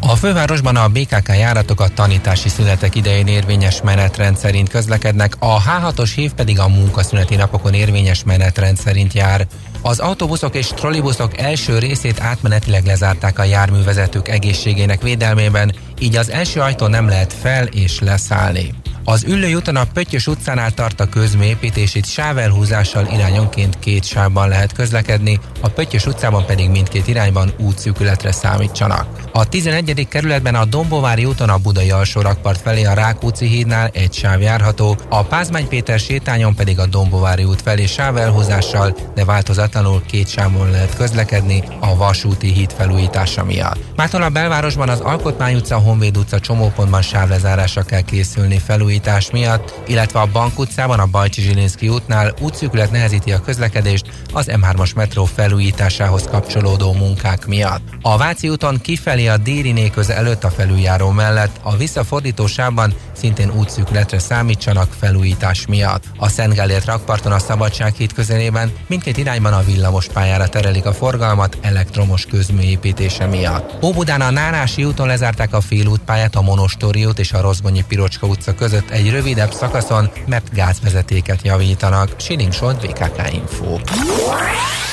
[0.10, 6.12] a fővárosban a BKK járatok a tanítási szünetek idején érvényes menetrend szerint közlekednek, a H6-os
[6.16, 9.48] hív pedig a munkaszüneti napokon érvényes menetrend szerint jár.
[9.82, 16.60] Az autóbuszok és trollibuszok első részét átmenetileg lezárták a járművezetők egészségének védelmében, így az első
[16.60, 18.74] ajtón nem lehet fel és leszállni.
[19.10, 24.74] Az Üllői úton a Pöttyös utcánál tart a közműépítés, itt sávelhúzással irányonként két sávban lehet
[24.74, 29.08] közlekedni, a Pöttyös utcában pedig mindkét irányban útszűkületre számítsanak.
[29.32, 30.08] A 11.
[30.10, 35.24] kerületben a Dombovári úton a Budai alsórakpart felé a Rákóczi hídnál egy sáv járható, a
[35.24, 41.64] Pázmány Péter sétányon pedig a Dombovári út felé sávelhúzással, de változatlanul két sávon lehet közlekedni
[41.80, 43.96] a vasúti híd felújítása miatt.
[43.96, 49.74] Mától a belvárosban az Alkotmány utca, Honvéd utca csomópontban sávlezárásra kell készülni felújításra felújítás miatt,
[49.88, 55.26] illetve a Bank utcában a Bajcsi Zsilinszki útnál útszűkület nehezíti a közlekedést az M3-as metró
[55.26, 57.82] felújításához kapcsolódó munkák miatt.
[58.02, 63.52] A Váci úton kifelé a Dériné köze előtt a felüljáró mellett, a visszafordító sávban szintén
[63.52, 66.04] útszűkületre számítsanak felújítás miatt.
[66.18, 72.26] A Szent rakparton a Szabadsághíd közelében mindkét irányban a villamos pályára terelik a forgalmat elektromos
[72.26, 73.84] közműépítése miatt.
[73.84, 78.56] Óbudán a Nárási úton lezárták a félútpályát a Monostori út és a Rozgonyi Pirocska utca
[78.56, 82.10] között egy rövidebb szakaszon, mert gázvezetéket javítanak.
[82.18, 83.78] Siling Solt, VKK Info.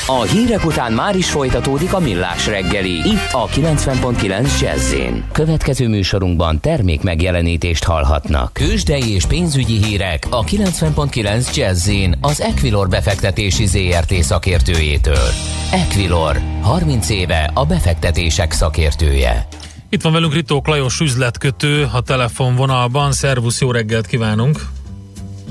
[0.07, 2.90] A hírek után már is folytatódik a millás reggeli.
[2.90, 4.94] Itt a 90.9 jazz
[5.33, 8.52] Következő műsorunkban termék megjelenítést hallhatnak.
[8.52, 15.28] Kősdei és pénzügyi hírek a 90.9 jazz az Equilor befektetési ZRT szakértőjétől.
[15.72, 19.46] Equilor, 30 éve a befektetések szakértője.
[19.94, 23.12] Itt van velünk Ritók Lajos üzletkötő a telefonvonalban.
[23.12, 24.61] Szervusz, jó reggelt kívánunk!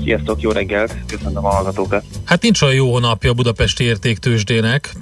[0.02, 0.96] Sziasztok, jó reggelt!
[1.06, 2.04] Köszönöm a hallgatókat!
[2.24, 4.92] Hát nincs olyan jó napja a budapesti értéktősdének.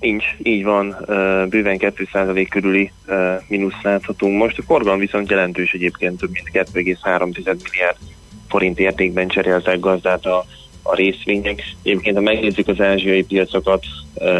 [0.00, 0.96] Nincs, így van,
[1.48, 2.92] bőven 2% körüli
[3.48, 4.58] mínusz láthatunk most.
[4.58, 7.18] A forgalom viszont jelentős egyébként, több mint 2,3
[7.62, 7.96] milliárd
[8.48, 10.46] forint értékben cseréltek gazdát a
[10.90, 11.62] a részvények.
[11.82, 13.84] Egyébként, ha megnézzük az ázsiai piacokat,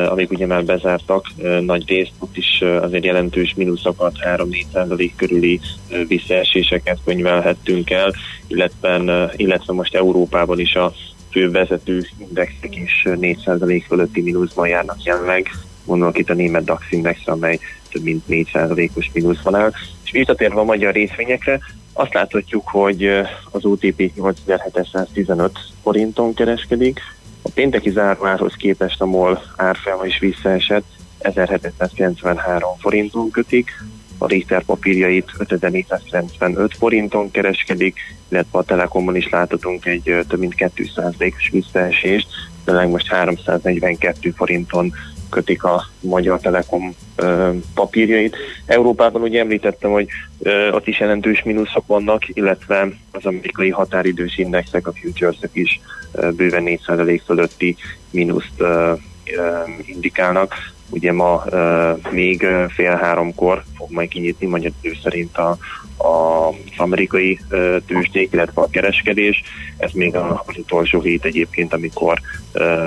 [0.09, 1.27] amik ugye már bezártak,
[1.61, 5.61] nagy részt ott is azért jelentős mínuszokat, 3-4% körüli
[6.09, 8.13] visszaeséseket könyvelhettünk el,
[8.47, 10.93] illetve, illetve most Európában is a
[11.31, 15.51] fő vezető indexek is 4% fölötti mínuszban járnak jelenleg.
[15.85, 17.59] gondolok itt a német DAX indexre, amely
[17.97, 19.73] több mint 4%-os mínuszban áll.
[20.05, 21.61] És visszatérve a magyar részvényekre,
[21.93, 23.07] azt láthatjuk, hogy
[23.51, 27.01] az OTP 8715 forinton kereskedik,
[27.43, 30.85] a pénteki záróárhoz képest a MOL árfolyama is visszaesett,
[31.19, 33.71] 1793 forinton kötik,
[34.19, 41.49] a Richter papírjait 5495 forinton kereskedik, illetve a Telekomon is láthatunk egy több mint 2%-os
[41.53, 42.29] visszaesést,
[42.65, 44.93] de most 342 forinton
[45.37, 48.37] kötik a Magyar Telekom ö, papírjait.
[48.67, 54.87] Európában ugye említettem, hogy ö, ott is jelentős mínuszok vannak, illetve az amerikai határidős indexek,
[54.87, 55.81] a futuresek is
[56.13, 57.77] ö, bőven 4% fölötti
[58.11, 58.93] mínuszt ö,
[59.37, 60.55] ö, indikálnak.
[60.91, 65.57] Ugye ma uh, még fél háromkor fog majd kinyitni magyar idő szerint a,
[65.97, 67.41] az amerikai
[67.87, 69.43] tőzsdék, illetve a kereskedés.
[69.77, 72.21] Ez még az utolsó hét egyébként, amikor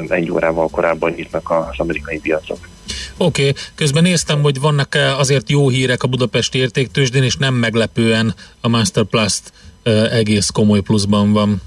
[0.08, 2.68] egy órával korábban nyitnak az amerikai piacok.
[3.18, 3.54] Oké, okay.
[3.76, 9.52] közben néztem, hogy vannak azért jó hírek a Budapesti értéktősdén, és nem meglepően a Masterplast
[10.12, 11.62] egész komoly pluszban van.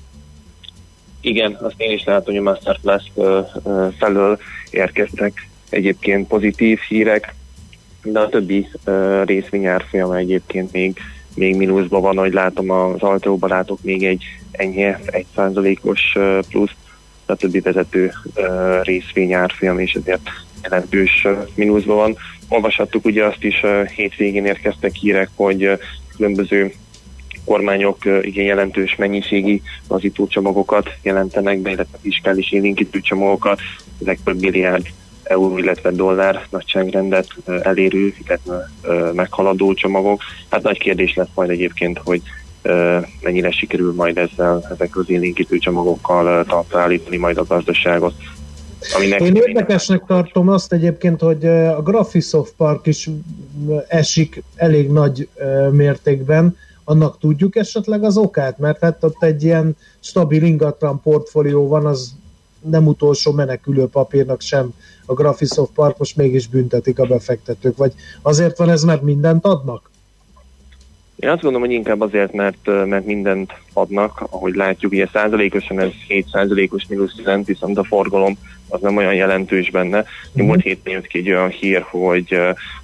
[1.21, 3.13] Igen, azt én is látom, hogy a Masterplast
[3.99, 4.39] felől
[4.71, 7.35] érkeztek egyébként pozitív hírek,
[8.03, 10.99] de a többi uh, részvény árfolyama egyébként még,
[11.35, 16.01] még mínuszban van, ahogy látom az Alteóban látok még egy enyhe, egy százalékos
[16.49, 16.71] plusz,
[17.27, 18.13] a többi vezető
[18.83, 20.31] részvény árfolyam és ezért
[20.63, 22.17] jelentős mínuszban van.
[22.49, 23.63] Olvashattuk ugye azt is,
[23.95, 25.79] hétvégén érkeztek hírek, hogy
[26.17, 26.73] különböző
[27.45, 33.61] kormányok igen jelentős mennyiségi lazítócsomagokat jelentenek be, illetve fiskális élénkítő csomagokat,
[34.01, 34.87] ezek több milliárd
[35.23, 37.27] euró, illetve dollár nagyságrendet
[37.63, 38.71] elérő, illetve
[39.13, 40.21] meghaladó csomagok.
[40.49, 42.23] Hát nagy kérdés lesz majd egyébként, hogy
[43.23, 48.15] mennyire sikerül majd ezzel, ezek az élénkítő csomagokkal talpra állítani majd a gazdaságot.
[48.97, 53.11] Aminek Én érdekesnek tartom azt egyébként, hogy a Graphisoft Park is
[53.89, 55.29] esik elég nagy
[55.71, 56.57] mértékben.
[56.85, 58.59] Annak tudjuk esetleg az okát?
[58.59, 62.13] Mert hát ott egy ilyen stabil ingatlan portfólió van, az
[62.61, 64.75] nem utolsó menekülő papírnak sem
[65.07, 69.91] a Graphisoft Park, most mégis büntetik a befektetők, vagy azért van ez, mert mindent adnak?
[71.17, 75.91] Én azt gondolom, hogy inkább azért, mert, mert mindent adnak, ahogy látjuk, ugye százalékosan ez
[76.09, 78.39] 7 százalékos mínusz jelent, viszont a forgalom
[78.69, 79.99] az nem olyan jelentős benne.
[79.99, 80.47] Mm-hmm.
[80.47, 82.39] Múlt héten jött ki egy olyan hír, hogy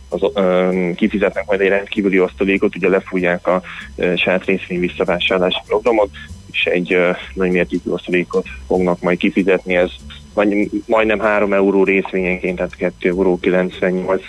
[0.08, 3.62] az, um, kifizetnek majd egy rendkívüli osztalékot, ugye lefújják a
[3.96, 6.10] uh, saját részvény visszavásárlási programot,
[6.50, 9.90] és egy uh, nagy mértékű osztalékot fognak majd kifizetni, ez
[10.38, 14.22] vagy majdnem 3 euró részvényenként, tehát 2 euró 98,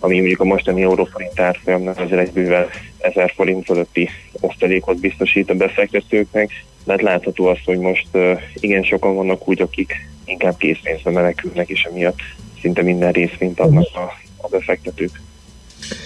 [0.00, 4.08] ami mondjuk a mostani euróforint árfolyamnak azért egy bővel 1000 forint fölötti
[4.40, 6.50] osztalékot biztosít a befektetőknek,
[6.84, 9.92] mert látható az, hogy most uh, igen sokan vannak úgy, akik
[10.24, 12.18] inkább készpénzbe menekülnek, és emiatt
[12.60, 15.20] szinte minden részvényt adnak a, a befektetők.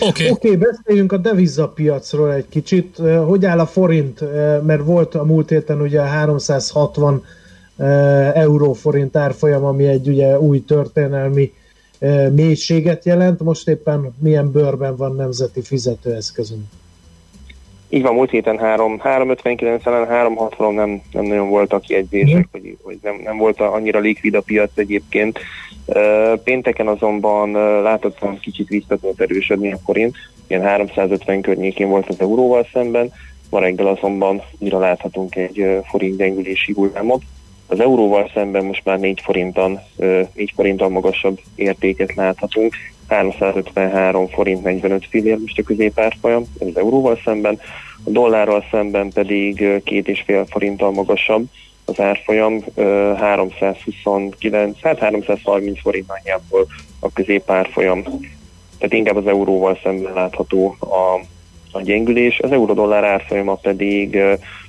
[0.00, 0.30] Oké, okay.
[0.30, 2.96] okay, beszéljünk a devizapiacról egy kicsit.
[3.26, 4.20] Hogy áll a forint?
[4.66, 7.24] Mert volt a múlt héten ugye 360
[8.34, 11.52] euróforint árfolyam, ami egy ugye új történelmi
[12.30, 13.40] mélységet jelent.
[13.40, 16.62] Most éppen milyen bőrben van nemzeti fizetőeszközünk?
[17.88, 22.98] Így van, múlt héten 3, 359 ellen 360 nem, nem nagyon voltak jegyzések, hogy, hogy
[23.02, 25.38] nem, nem volt annyira likvid a piac egyébként.
[26.44, 33.12] Pénteken azonban látottam kicsit visszatott erősödni a forint, ilyen 350 környékén volt az euróval szemben,
[33.50, 37.22] ma reggel azonban újra láthatunk egy forint gyengülési hullámot.
[37.66, 42.74] Az euróval szemben most már 4 forinton, 4 forinton magasabb értéket láthatunk,
[43.08, 47.60] 353 forint 45 fillér most a középárfolyam, ez az euróval szemben,
[48.04, 51.46] a dollárral szemben pedig 2,5 forinttal magasabb
[51.84, 52.64] az árfolyam,
[53.16, 56.66] 329, hát 330 forint nagyjából
[57.00, 58.02] a középárfolyam.
[58.78, 61.20] Tehát inkább az euróval szemben látható a,
[61.72, 62.38] a gyengülés.
[62.38, 64.18] Az euró-dollár árfolyama pedig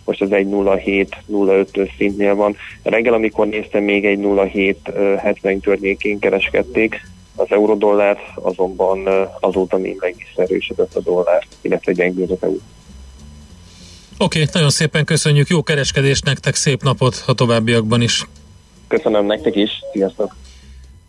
[0.06, 2.56] most az 1.07-05 szintnél van.
[2.84, 7.02] Reggel, amikor néztem, még 1.07-70 környékén kereskedték,
[7.36, 9.08] az euró-dollár azonban
[9.39, 12.60] azóta még meg is erősödött a dollár, illetve gyengült az euró.
[14.18, 18.26] Oké, okay, nagyon szépen köszönjük, jó kereskedést nektek, szép napot a továbbiakban is.
[18.88, 20.36] Köszönöm nektek is, sziasztok!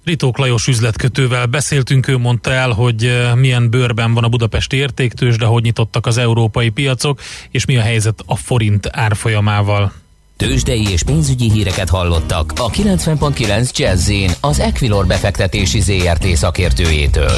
[0.06, 5.36] Ritók Lajos üzletkötővel beszéltünk, ő mondta el, hogy eh, milyen bőrben van a budapesti értéktős,
[5.36, 9.92] de hogy nyitottak az európai piacok, és mi a helyzet a forint árfolyamával.
[10.36, 17.32] Tőzsdei és pénzügyi híreket hallottak a 90.9 jazz az Equilor befektetési ZRT szakértőjétől.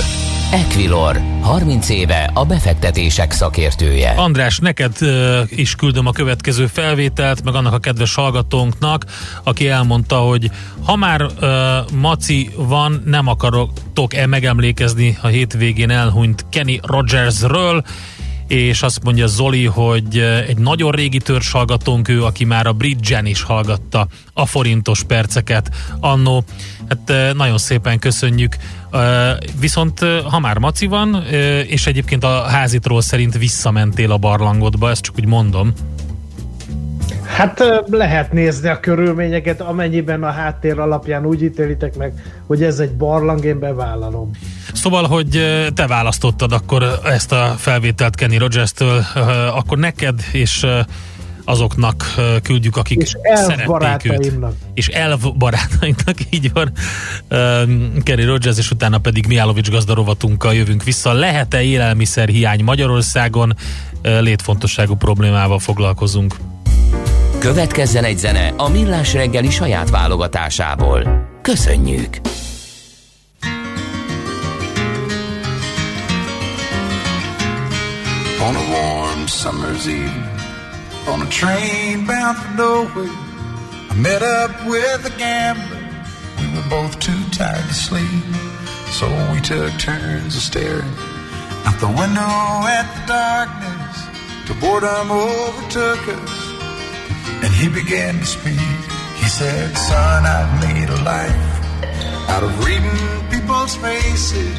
[0.53, 4.11] Equilor, 30 éve a befektetések szakértője.
[4.11, 4.97] András, neked
[5.49, 9.05] is küldöm a következő felvételt, meg annak a kedves hallgatónknak,
[9.43, 10.51] aki elmondta, hogy
[10.85, 11.31] ha már uh,
[11.93, 17.85] maci van, nem akarok-e megemlékezni a hétvégén elhunyt Kenny Rogersről,
[18.49, 23.27] és azt mondja Zoli, hogy egy nagyon régi törzs hallgatónk ő, aki már a Bridgen
[23.27, 25.71] is hallgatta a forintos perceket
[26.01, 26.45] annó.
[26.89, 28.57] Hát nagyon szépen köszönjük.
[29.61, 31.25] Viszont ha már maci van,
[31.67, 35.73] és egyébként a házitról szerint visszamentél a barlangodba, ezt csak úgy mondom,
[37.25, 42.13] Hát lehet nézni a körülményeket, amennyiben a háttér alapján úgy ítélitek meg,
[42.47, 44.31] hogy ez egy barlang, én bevállalom.
[44.73, 45.29] Szóval, hogy
[45.75, 49.05] te választottad akkor ezt a felvételt Kenny Rogers-től,
[49.55, 50.67] akkor neked és
[51.49, 54.33] azoknak küldjük, akik és szerették őt.
[54.75, 56.73] És elv barátainknak, így van.
[58.03, 61.13] Kenny Rogers, és utána pedig Miálovics gazdarovatunkkal jövünk vissza.
[61.13, 63.55] Lehet-e élelmiszerhiány Magyarországon?
[64.03, 66.35] Létfontosságú problémával foglalkozunk.
[67.39, 71.27] Következzen egy zene a Millás reggeli saját válogatásából.
[71.43, 72.21] Köszönjük!
[78.49, 80.41] On a warm summer's evening
[81.07, 83.13] On a train bound for nowhere
[83.91, 86.05] I met up with a gambler
[86.39, 88.25] We were both too tired to sleep
[88.91, 90.95] So we took turns of staring
[91.67, 93.97] Out the window at the darkness
[94.47, 96.48] Till boredom overtook us
[97.59, 98.61] he began to speak.
[99.21, 101.59] He said, Son, I've made a life
[102.31, 103.01] out of reading
[103.31, 104.57] people's faces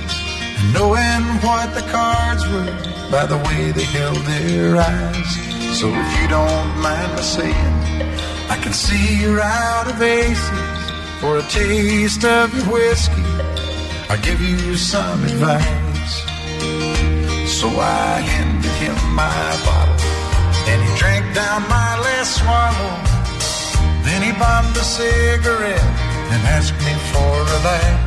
[0.59, 2.73] and knowing what the cards were
[3.09, 5.31] by the way they held their eyes.
[5.79, 7.75] So if you don't mind my saying,
[8.49, 10.91] I can see you're out of aces
[11.21, 13.23] for a taste of your whiskey.
[14.09, 16.15] I'll give you some advice.
[17.59, 19.98] So I handed him my bottle
[20.69, 22.93] and he drank down my last swallow.
[24.05, 25.89] Then he bombed a cigarette
[26.31, 27.99] and asked me for a light.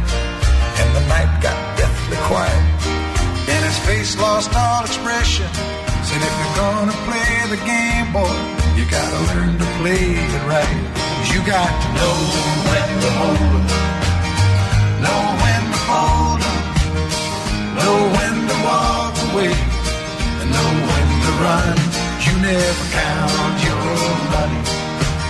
[0.81, 2.65] And the night got deathly quiet.
[3.53, 5.49] And his face lost all expression.
[6.07, 8.37] Said, if you're gonna play the game, boy,
[8.77, 10.05] you gotta learn to play
[10.37, 10.83] it right.
[11.33, 12.17] You got to know
[12.71, 13.93] when to hold up,
[15.05, 16.43] know when to fold
[17.75, 19.53] know when to walk away,
[20.41, 21.92] and know when to run.
[22.33, 23.77] You never count your
[24.33, 24.63] money.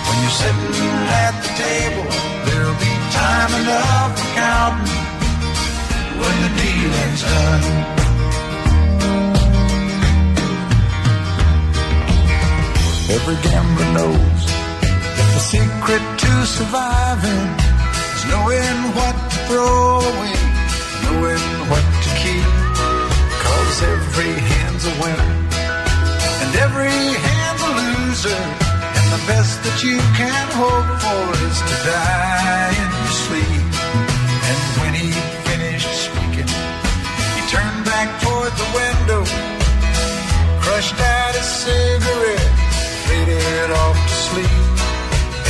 [0.07, 2.07] When you're sitting at the table,
[2.45, 5.03] there'll be time enough for counting
[6.19, 7.65] when the dealing's done.
[13.15, 14.41] Every gambler knows
[15.17, 17.47] that the secret to surviving
[18.15, 20.42] is knowing what to throw away,
[29.83, 33.63] you can hope for is to die in your sleep.
[34.49, 35.11] And when he
[35.43, 36.51] finished speaking,
[37.35, 39.21] he turned back toward the window,
[40.63, 42.53] crushed out his cigarette,
[43.07, 44.63] faded off to sleep.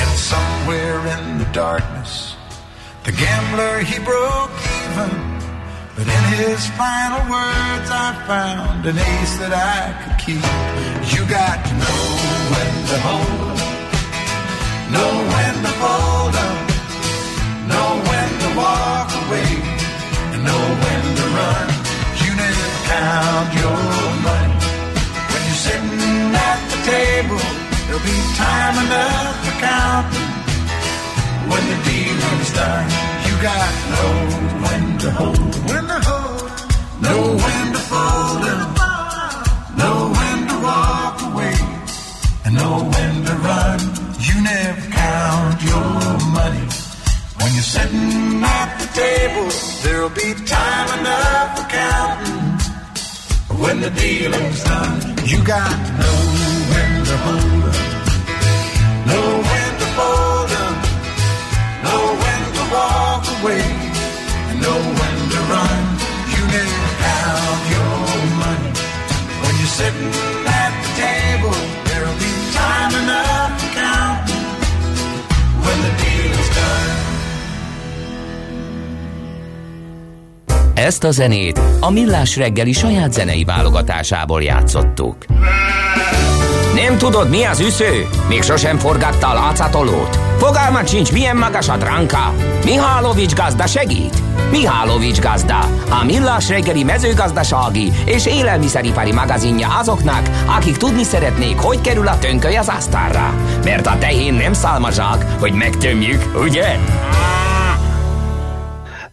[0.02, 2.36] And somewhere in the darkness,
[3.04, 5.14] the gambler he broke even.
[5.96, 10.46] But in his final words, I found an ace that I could keep.
[11.14, 12.02] You got to know
[12.50, 13.73] when to hold
[14.96, 16.58] know when to fold up,
[17.72, 19.52] know when to walk away,
[20.34, 21.68] and know when to run.
[22.24, 23.82] You never count your
[24.28, 24.58] money.
[25.30, 27.42] When you're sitting at the table.
[27.86, 30.30] There'll be time enough for counting.
[31.50, 34.14] When the dealing's done you got know
[34.64, 36.50] when to hold, when to hold,
[37.04, 38.62] know when to fold them,
[39.80, 41.56] know when to walk away,
[42.46, 44.03] and know when to run.
[44.44, 46.68] Never count your money.
[47.40, 49.48] When you're sitting at the table,
[49.84, 52.44] there'll be time enough for counting.
[53.64, 56.20] When the dealing's done, you got to know
[56.74, 57.92] when to hold them,
[59.08, 60.76] know when to fold them,
[61.86, 63.64] know when to walk away,
[64.50, 64.60] and
[65.00, 65.82] when to run.
[66.34, 67.96] You never count your
[68.44, 68.72] money
[69.40, 70.43] when you're sitting
[80.84, 85.26] Ezt a zenét a Millás reggeli saját zenei válogatásából játszottuk.
[86.76, 88.08] Nem tudod, mi az üsző?
[88.28, 90.20] Még sosem forgatta a látszatolót?
[90.38, 92.34] Fogalmat sincs, milyen magas a dránka?
[92.64, 94.22] Mihálovics gazda segít?
[94.52, 95.60] Mihálovics gazda,
[95.90, 102.56] a millás reggeli mezőgazdasági és élelmiszeripari magazinja azoknak, akik tudni szeretnék, hogy kerül a tönköly
[102.56, 103.34] az asztalra.
[103.64, 106.78] Mert a tehén nem szálmazsák, hogy megtömjük, ugye?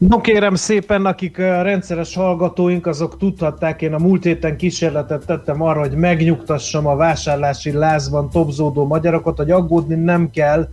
[0.09, 5.81] No kérem szépen, akik rendszeres hallgatóink, azok tudhatták, én a múlt héten kísérletet tettem arra,
[5.81, 10.69] hogy megnyugtassam a vásárlási lázban topzódó magyarokat, hogy aggódni nem kell,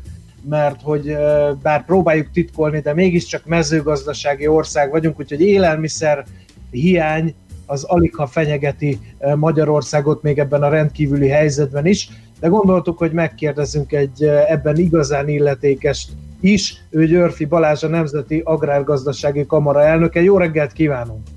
[0.50, 1.18] mert hogy
[1.62, 6.26] bár próbáljuk titkolni, de mégiscsak mezőgazdasági ország vagyunk, úgyhogy élelmiszer
[6.72, 9.00] hiány az alig fenyegeti
[9.36, 12.10] Magyarországot még ebben a rendkívüli helyzetben is,
[12.40, 16.10] de gondoltuk, hogy megkérdezünk egy ebben igazán illetékest
[16.40, 20.22] is, ő Györfi Balázs, a Nemzeti Agrárgazdasági Kamara elnöke.
[20.22, 21.28] Jó reggelt kívánunk!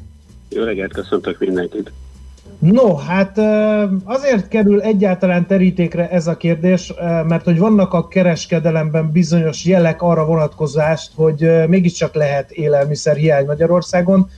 [0.49, 1.93] Jó reggelt, köszöntök mindenkit!
[2.59, 3.39] No, hát
[4.05, 6.93] azért kerül egyáltalán terítékre ez a kérdés,
[7.29, 14.31] mert hogy vannak a kereskedelemben bizonyos jelek arra vonatkozást, hogy mégiscsak lehet élelmiszer hiány Magyarországon.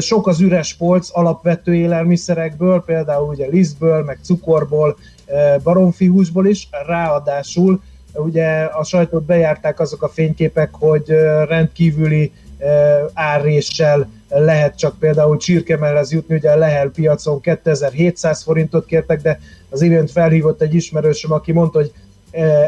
[0.00, 4.96] Sok az üres polc alapvető élelmiszerekből, például ugye lisztből, meg cukorból,
[5.62, 7.82] baromfihúsból is, ráadásul
[8.14, 11.08] ugye a sajtót bejárták azok a fényképek, hogy
[11.48, 12.32] rendkívüli
[13.12, 19.40] árréssel lehet csak például csirkemellez jutni, ugye a Lehel piacon 2700 forintot kértek, de
[19.70, 21.92] az imént felhívott egy ismerősöm, aki mondta, hogy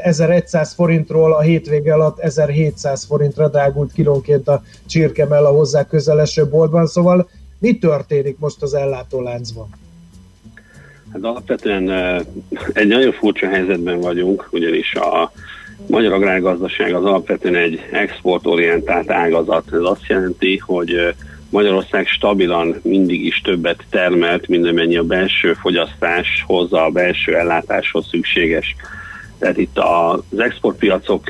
[0.02, 6.86] 1100 forintról a hétvége alatt 1700 forintra drágult kilónként a csirkemell a hozzá közeleső boltban,
[6.86, 7.28] szóval
[7.58, 9.68] mi történik most az ellátóláncban?
[11.14, 11.90] Hát alapvetően
[12.72, 15.32] egy nagyon furcsa helyzetben vagyunk, ugyanis a
[15.86, 19.64] magyar agrárgazdaság az alapvetően egy exportorientált ágazat.
[19.72, 21.14] Ez azt jelenti, hogy
[21.50, 28.76] Magyarország stabilan mindig is többet termelt, mint amennyi a belső fogyasztáshoz, a belső ellátáshoz szükséges.
[29.38, 31.22] Tehát itt az exportpiacok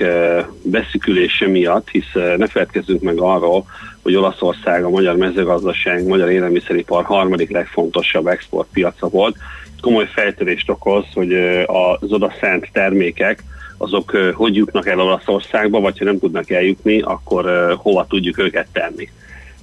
[0.62, 3.64] beszükülése miatt, hisz ne feledkezzünk meg arról,
[4.02, 9.36] hogy Olaszország a magyar mezőgazdaság, magyar élelmiszeripar harmadik legfontosabb exportpiaca volt,
[9.84, 11.32] komoly fejtörést okoz, hogy
[11.66, 13.42] az oda szent termékek
[13.76, 19.08] azok hogy jutnak el Olaszországba, vagy ha nem tudnak eljutni, akkor hova tudjuk őket tenni.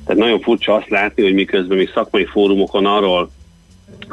[0.05, 3.31] Tehát nagyon furcsa azt látni, hogy miközben mi szakmai fórumokon arról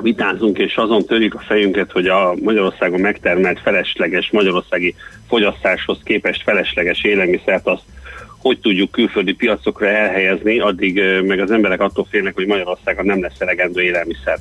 [0.02, 4.94] vitázunk, és azon törjük a fejünket, hogy a Magyarországon megtermelt felesleges magyarországi
[5.28, 7.82] fogyasztáshoz képest felesleges élelmiszert azt
[8.38, 13.40] hogy tudjuk külföldi piacokra elhelyezni, addig meg az emberek attól félnek, hogy Magyarországon nem lesz
[13.40, 14.38] elegendő élelmiszer.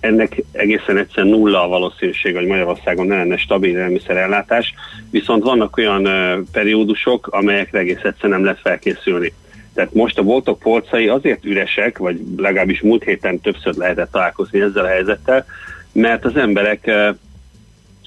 [0.00, 4.74] Ennek egészen egyszerűen nulla a valószínűség, hogy Magyarországon ne lenne stabil élelmiszerellátás,
[5.10, 6.08] viszont vannak olyan
[6.52, 9.32] periódusok, amelyekre egész egyszerűen nem lehet felkészülni.
[9.74, 14.84] Tehát most a boltok polcai azért üresek, vagy legalábbis múlt héten többször lehetett találkozni ezzel
[14.84, 15.46] a helyzettel,
[15.92, 16.90] mert az emberek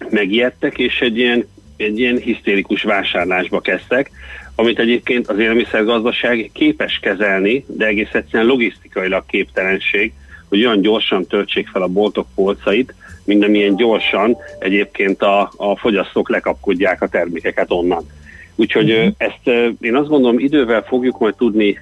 [0.10, 4.12] megijedtek, és egy ilyen, egy ilyen hisztérikus vásárlásba kezdtek,
[4.56, 10.14] amit egyébként az élelmiszergazdaság képes kezelni, de egész egyszerűen logisztikailag képtelenség,
[10.50, 12.94] hogy olyan gyorsan töltsék fel a boltok polcait,
[13.24, 18.06] mint amilyen gyorsan egyébként a, a fogyasztók lekapkodják a termékeket onnan.
[18.56, 19.14] Úgyhogy uh-huh.
[19.18, 21.80] ezt én azt gondolom idővel fogjuk majd tudni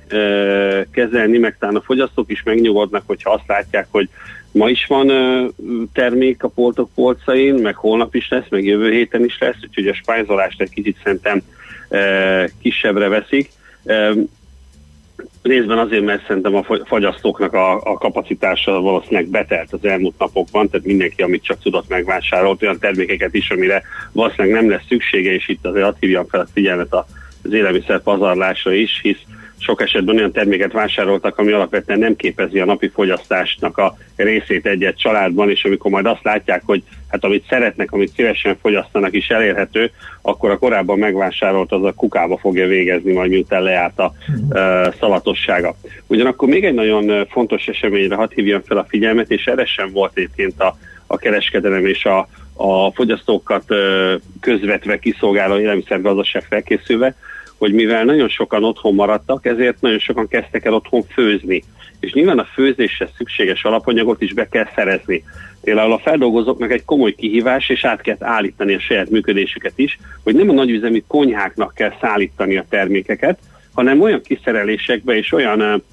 [0.91, 4.09] kezelni, meg talán a fogyasztók is megnyugodnak, hogyha azt látják, hogy
[4.51, 5.11] ma is van
[5.93, 9.93] termék a poltok polcain, meg holnap is lesz, meg jövő héten is lesz, úgyhogy a
[9.93, 11.41] spájzolást egy kicsit szerintem
[12.61, 13.51] kisebbre veszik
[15.41, 20.86] részben azért, mert szerintem a fogyasztóknak a, a kapacitása valószínűleg betelt az elmúlt napokban, tehát
[20.86, 25.66] mindenki, amit csak tudott megvásárolt, olyan termékeket is, amire valószínűleg nem lesz szüksége, és itt
[25.66, 26.93] azért hadd hívjam fel a figyelmet
[27.41, 29.22] az élelmiszer pazarlásra is, hisz
[29.60, 34.95] sok esetben olyan terméket vásároltak, ami alapvetően nem képezi a napi fogyasztásnak a részét egy-egy
[34.95, 39.91] családban, és amikor majd azt látják, hogy hát amit szeretnek, amit szívesen fogyasztanak is elérhető,
[40.22, 44.14] akkor a korábban megvásárolt az a kukába fogja végezni, majd miután lejárt a
[44.49, 45.76] uh, szavatossága.
[46.08, 50.12] Ugyanakkor még egy nagyon fontos eseményre hadd hívjam fel a figyelmet, és erre sem volt
[50.16, 50.78] egyébként a,
[51.08, 53.64] a kereskedelem és a, a fogyasztókat
[54.39, 57.16] közvetve kiszolgáló élelmiszergazdaság felkészülve,
[57.58, 61.64] hogy mivel nagyon sokan otthon maradtak, ezért nagyon sokan kezdtek el otthon főzni.
[61.99, 65.24] És nyilván a főzéshez szükséges alapanyagot is be kell szerezni.
[65.62, 70.36] Például a feldolgozóknak egy komoly kihívás, és át kell állítani a saját működésüket is, hogy
[70.36, 73.39] nem a nagyüzemi konyháknak kell szállítani a termékeket,
[73.74, 75.84] hanem olyan kiszerelésekbe és olyan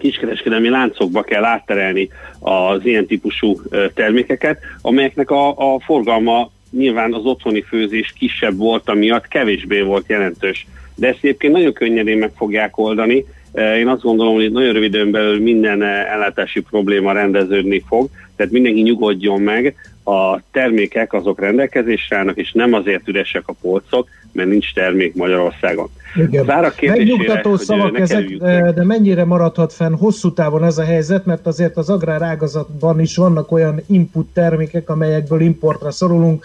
[0.00, 3.60] kiskereskedelmi láncokba kell átterelni az ilyen típusú
[3.94, 10.66] termékeket, amelyeknek a, a forgalma nyilván az otthoni főzés kisebb volt, amiatt kevésbé volt jelentős
[10.94, 13.24] de ezt egyébként nagyon könnyedén meg fogják oldani.
[13.54, 18.08] Én azt gondolom, hogy nagyon röviden belül minden ellátási probléma rendeződni fog,
[18.42, 19.74] Tehát mindenki nyugodjon meg,
[20.04, 25.88] a termékek azok rendelkezésre állnak, és nem azért üresek a polcok, mert nincs termék Magyarországon.
[26.16, 26.44] Igen.
[26.80, 28.36] Megnyugtató szavak ezek,
[28.74, 33.16] de mennyire maradhat fenn hosszú távon ez a helyzet, mert azért az agrár ágazatban is
[33.16, 36.44] vannak olyan input termékek, amelyekből importra szorulunk,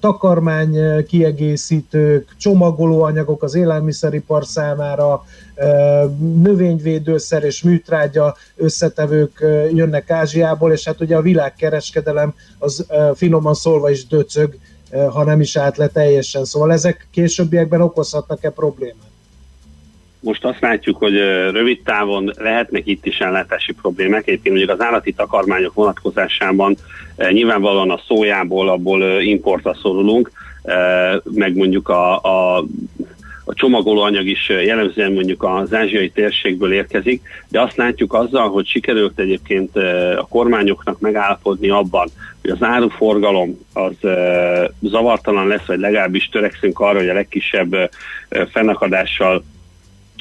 [0.00, 0.76] takarmány
[1.06, 5.24] kiegészítők, csomagolóanyagok az élelmiszeripar számára,
[6.42, 14.06] növényvédőszer és műtrágya összetevők jönnek Ázsiából, és hát ugye a világkereskedelem az finoman szólva is
[14.06, 14.54] döcög,
[15.12, 16.44] ha nem is állt le teljesen.
[16.44, 19.12] Szóval ezek későbbiekben okozhatnak-e problémát?
[20.20, 21.16] Most azt látjuk, hogy
[21.50, 24.26] rövid távon lehetnek itt is ellátási problémák.
[24.26, 26.76] Egyébként mondjuk az állati takarmányok vonatkozásában
[27.16, 30.30] nyilvánvalóan a szójából, abból importra szorulunk,
[31.22, 32.64] meg mondjuk a, a
[33.44, 39.18] a csomagolóanyag is jellemzően mondjuk az ázsiai térségből érkezik, de azt látjuk azzal, hogy sikerült
[39.18, 39.76] egyébként
[40.16, 42.08] a kormányoknak megállapodni abban,
[42.40, 43.94] hogy az áruforgalom az
[44.80, 47.90] zavartalan lesz, vagy legalábbis törekszünk arra, hogy a legkisebb
[48.50, 49.44] fennakadással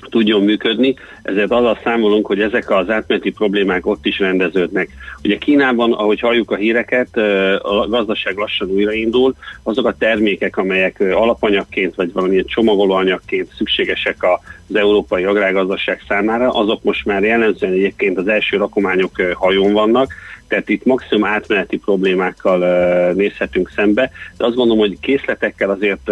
[0.10, 4.90] tudjon működni, ezért azzal számolunk, hogy ezek az átmeneti problémák ott is rendeződnek.
[5.24, 7.18] Ugye Kínában, ahogy halljuk a híreket,
[7.62, 9.34] a gazdaság lassan újraindul,
[9.64, 14.18] azok a termékek, amelyek alapanyagként vagy valamilyen csomagolóanyagként szükségesek
[14.68, 20.14] az európai agrárgazdaság számára, azok most már jellemzően egyébként az első rakományok hajón vannak,
[20.48, 22.60] tehát itt maximum átmeneti problémákkal
[23.14, 26.12] nézhetünk szembe, de azt gondolom, hogy készletekkel azért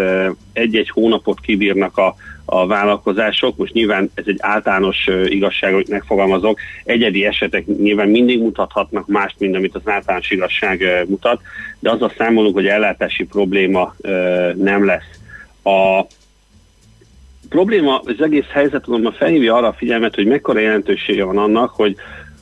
[0.53, 2.15] egy-egy hónapot kibírnak a
[2.53, 3.57] a vállalkozások.
[3.57, 6.59] Most nyilván ez egy általános igazság, hogy megfogalmazok.
[6.83, 11.41] Egyedi esetek nyilván mindig mutathatnak mást, mint amit az általános igazság mutat,
[11.79, 13.95] de azzal számolunk, hogy ellátási probléma
[14.55, 15.19] nem lesz.
[15.63, 16.05] A
[17.49, 21.95] probléma, az egész helyzet a felhívja arra a figyelmet, hogy mekkora jelentősége van annak, hogy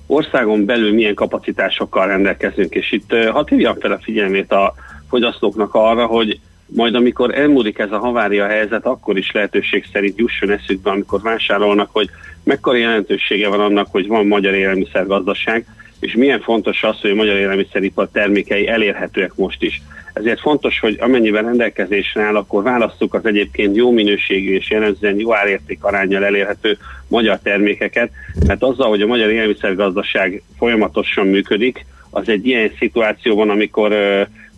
[0.07, 4.73] országon belül milyen kapacitásokkal rendelkezünk, és itt hadd hívjam fel a figyelmét a
[5.09, 6.39] fogyasztóknak arra, hogy
[6.75, 11.89] majd amikor elmúlik ez a havária helyzet, akkor is lehetőség szerint jusson eszükbe, amikor vásárolnak,
[11.91, 12.09] hogy
[12.43, 15.65] mekkora jelentősége van annak, hogy van magyar élelmiszergazdaság,
[15.99, 19.81] és milyen fontos az, hogy a magyar élelmiszeripar termékei elérhetőek most is.
[20.13, 25.35] Ezért fontos, hogy amennyiben rendelkezésre áll, akkor válasszuk az egyébként jó minőségű és jellemzően jó
[25.35, 28.11] árérték arányjal elérhető magyar termékeket,
[28.47, 33.93] mert azzal, hogy a magyar élelmiszergazdaság folyamatosan működik, az egy ilyen szituációban, amikor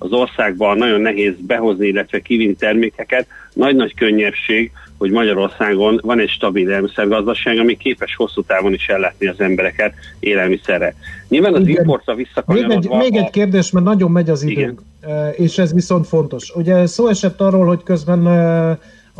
[0.04, 3.28] az országban nagyon nehéz behozni, illetve kivinni termékeket.
[3.54, 9.40] Nagy-nagy könnyebbség, hogy Magyarországon van egy stabil élelmiszergazdaság, ami képes hosszú távon is ellátni az
[9.40, 10.96] embereket élelmiszerre.
[11.30, 12.98] Nyilván az importra visszakanyarodva...
[12.98, 15.34] Még egy, még egy kérdés, mert nagyon megy az időnk, Igen.
[15.38, 16.52] és ez viszont fontos.
[16.56, 18.28] Ugye szó esett arról, hogy közben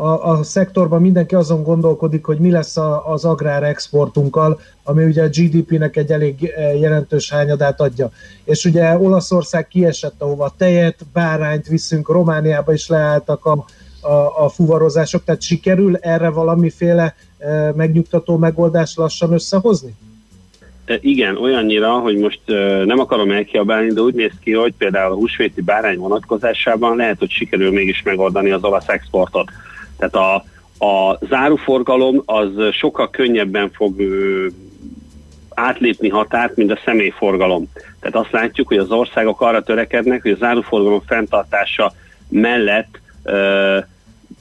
[0.02, 5.22] a, a szektorban mindenki azon gondolkodik, hogy mi lesz a, az agrár exportunkkal, ami ugye
[5.22, 8.10] a GDP-nek egy elég eh, jelentős hányadát adja.
[8.44, 13.64] És ugye Olaszország kiesett, ahova tejet, bárányt viszünk, Romániába is leálltak a,
[14.00, 19.94] a, a fuvarozások, tehát sikerül erre valamiféle e, megnyugtató megoldást lassan összehozni?
[21.00, 22.40] Igen, olyannyira, hogy most
[22.84, 27.30] nem akarom elkiabálni, de úgy néz ki, hogy például a húsvéti bárány vonatkozásában lehet, hogy
[27.30, 29.50] sikerül mégis megoldani az olasz exportot.
[30.02, 30.44] Tehát a,
[30.86, 34.46] a záruforgalom az sokkal könnyebben fog ö,
[35.54, 37.68] átlépni határt, mint a személyforgalom.
[38.00, 41.92] Tehát azt látjuk, hogy az országok arra törekednek, hogy a záruforgalom fenntartása
[42.28, 43.78] mellett ö,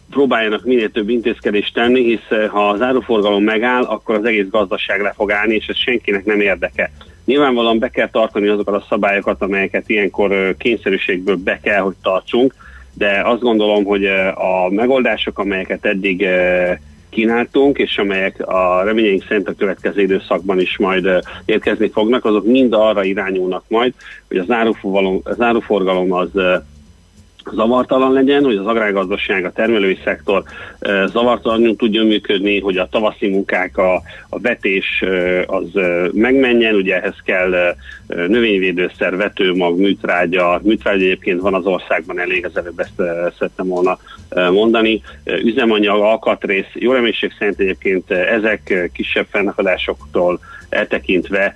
[0.09, 5.13] próbáljanak minél több intézkedést tenni, hisz ha az áruforgalom megáll, akkor az egész gazdaság le
[5.15, 6.91] fog állni, és ez senkinek nem érdeke.
[7.25, 12.53] Nyilvánvalóan be kell tartani azokat a szabályokat, amelyeket ilyenkor kényszerűségből be kell, hogy tartsunk,
[12.93, 16.27] de azt gondolom, hogy a megoldások, amelyeket eddig
[17.09, 21.07] kínáltunk, és amelyek a reményeink szerint a következő időszakban is majd
[21.45, 23.93] érkezni fognak, azok mind arra irányulnak majd,
[24.27, 24.51] hogy az,
[25.39, 26.39] áruforgalom az
[27.51, 30.43] zavartalan legyen, hogy az agrárgazdaság, a termelői szektor
[31.05, 35.03] zavartalanul tudjon működni, hogy a tavaszi munkák, a, a vetés
[35.45, 35.67] az
[36.11, 37.75] megmenjen, ugye ehhez kell
[38.07, 42.95] növényvédőszer, vetőmag, műtrágya, műtrágya egyébként van az országban elég, az előbb ezt
[43.37, 43.99] szerettem volna
[44.51, 45.01] mondani,
[45.43, 50.39] üzemanyag, alkatrész, jó reménység szerint egyébként ezek kisebb fennakadásoktól
[50.71, 51.55] eltekintve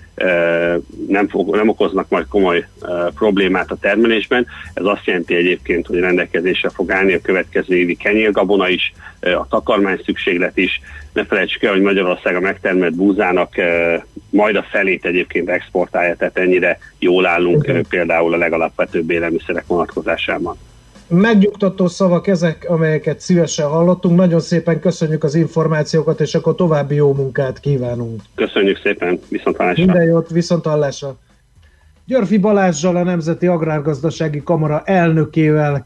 [1.07, 2.65] nem, fog, nem okoznak majd komoly
[3.15, 4.47] problémát a termelésben.
[4.73, 10.01] Ez azt jelenti egyébként, hogy rendelkezésre fog állni a következő évi kenyérgabona is, a takarmány
[10.05, 10.81] szükséglet is.
[11.13, 13.53] Ne felejtsük el, hogy Magyarország a megtermelt búzának
[14.29, 20.57] majd a felét egyébként exportálja, tehát ennyire jól állunk például a legalapvetőbb élelmiszerek vonatkozásában.
[21.07, 24.17] Megnyugtató szavak ezek, amelyeket szívesen hallottunk.
[24.17, 28.21] Nagyon szépen köszönjük az információkat, és akkor további jó munkát kívánunk.
[28.35, 29.85] Köszönjük szépen, viszont hallásra.
[29.85, 31.17] Minden jót, viszont hallásra.
[32.07, 35.85] Györfi Balázsjal, a Nemzeti Agrárgazdasági Kamara elnökével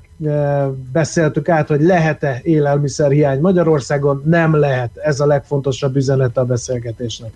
[0.91, 4.23] beszéltük át, hogy lehet-e élelmiszerhiány Magyarországon.
[4.25, 4.97] Nem lehet.
[4.97, 7.31] Ez a legfontosabb üzenete a beszélgetésnek.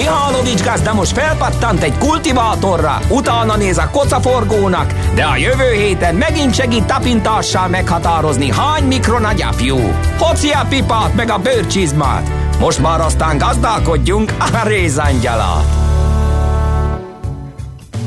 [0.00, 6.54] Mihálovics gazda most felpattant egy kultivátorra, utána néz a kocaforgónak, de a jövő héten megint
[6.54, 9.76] segít tapintással meghatározni, hány mikron a gyapjú.
[10.18, 12.28] Hoci a pipát meg a bőrcsizmát.
[12.60, 15.64] Most már aztán gazdálkodjunk a rézangyalat.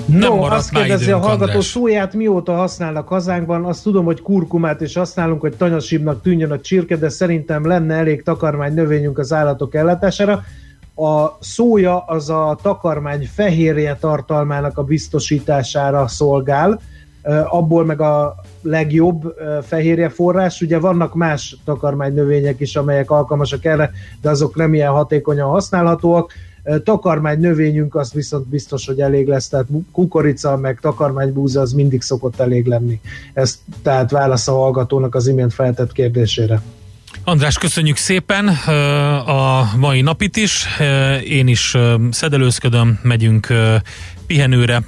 [0.05, 1.65] No, azt kérdezi a hallgató András.
[1.65, 3.65] szóját, mióta használnak hazánkban.
[3.65, 8.23] Azt tudom, hogy kurkumát is használunk, hogy tanyasibbnak tűnjön a csirke, de szerintem lenne elég
[8.23, 10.43] takarmány növényünk az állatok ellátására.
[10.95, 16.79] A szója az a takarmány fehérje tartalmának a biztosítására szolgál,
[17.49, 20.61] abból meg a legjobb fehérje forrás.
[20.61, 23.91] Ugye vannak más takarmány növények is, amelyek alkalmasak erre,
[24.21, 26.31] de azok nem ilyen hatékonyan használhatóak.
[26.83, 32.39] Takarmány növényünk az viszont biztos, hogy elég lesz, tehát kukorica meg takarmánybúza az mindig szokott
[32.39, 32.99] elég lenni.
[33.33, 36.61] Ez tehát válasz a hallgatónak az imént feltett kérdésére.
[37.25, 38.47] András, köszönjük szépen
[39.27, 40.65] a mai napit is.
[41.27, 41.75] Én is
[42.11, 43.47] szedelőzködöm, megyünk
[44.27, 44.81] pihenőre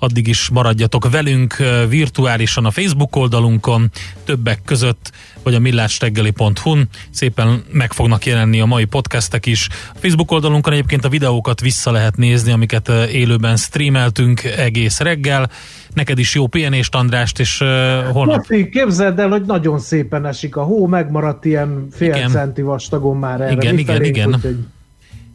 [0.00, 1.56] addig is maradjatok velünk
[1.88, 3.90] virtuálisan a Facebook oldalunkon,
[4.24, 6.88] többek között, vagy a millásreggeli.hu-n.
[7.10, 9.68] Szépen meg fognak jelenni a mai podcastek is.
[9.94, 15.50] A Facebook oldalunkon egyébként a videókat vissza lehet nézni, amiket élőben streameltünk egész reggel.
[15.94, 17.68] Neked is jó pihenést, Andrást, és uh,
[18.12, 18.36] holnap...
[18.36, 22.30] Laci, képzeld el, hogy nagyon szépen esik a hó, megmaradt ilyen fél igen.
[22.30, 23.52] centi vastagon már erre.
[23.52, 24.28] Igen, igen, igen.
[24.28, 24.56] Úgy, hogy...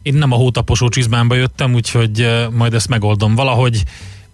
[0.02, 3.84] Én nem a hótaposó csizmámba jöttem, úgyhogy uh, majd ezt megoldom valahogy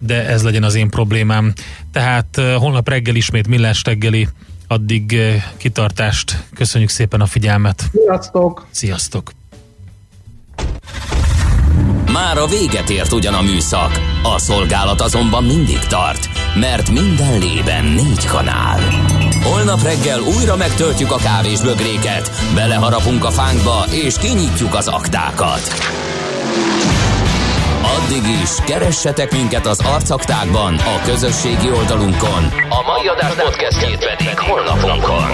[0.06, 1.52] de ez legyen az én problémám.
[1.92, 4.28] Tehát holnap reggel ismét millás reggeli,
[4.68, 5.18] addig
[5.56, 6.44] kitartást.
[6.54, 7.84] Köszönjük szépen a figyelmet.
[7.92, 8.66] Sziasztok!
[8.70, 9.32] Sziasztok!
[12.12, 17.84] Már a véget ért ugyan a műszak, a szolgálat azonban mindig tart, mert minden lében
[17.84, 18.80] négy kanál.
[19.42, 25.60] Holnap reggel újra megtöltjük a kávés bögréket, beleharapunk a fánkba és kinyitjuk az aktákat.
[27.82, 32.44] Addig is, keressetek minket az arcaktákban, a közösségi oldalunkon.
[32.68, 35.24] A mai adás podcastjét pedig holnapunkon.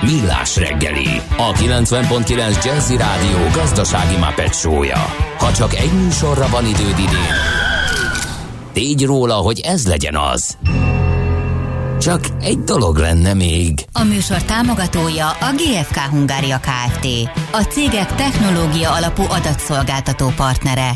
[0.00, 5.14] Millás reggeli, a 90.9 Jazzy Rádió gazdasági mapetsója.
[5.38, 7.34] Ha csak egy műsorra van időd idén,
[8.72, 10.56] tégy róla, hogy ez legyen az.
[12.00, 13.84] Csak egy dolog lenne még.
[13.92, 17.06] A műsor támogatója a GFK Hungária Kft.
[17.52, 20.92] A cégek technológia alapú adatszolgáltató partnere.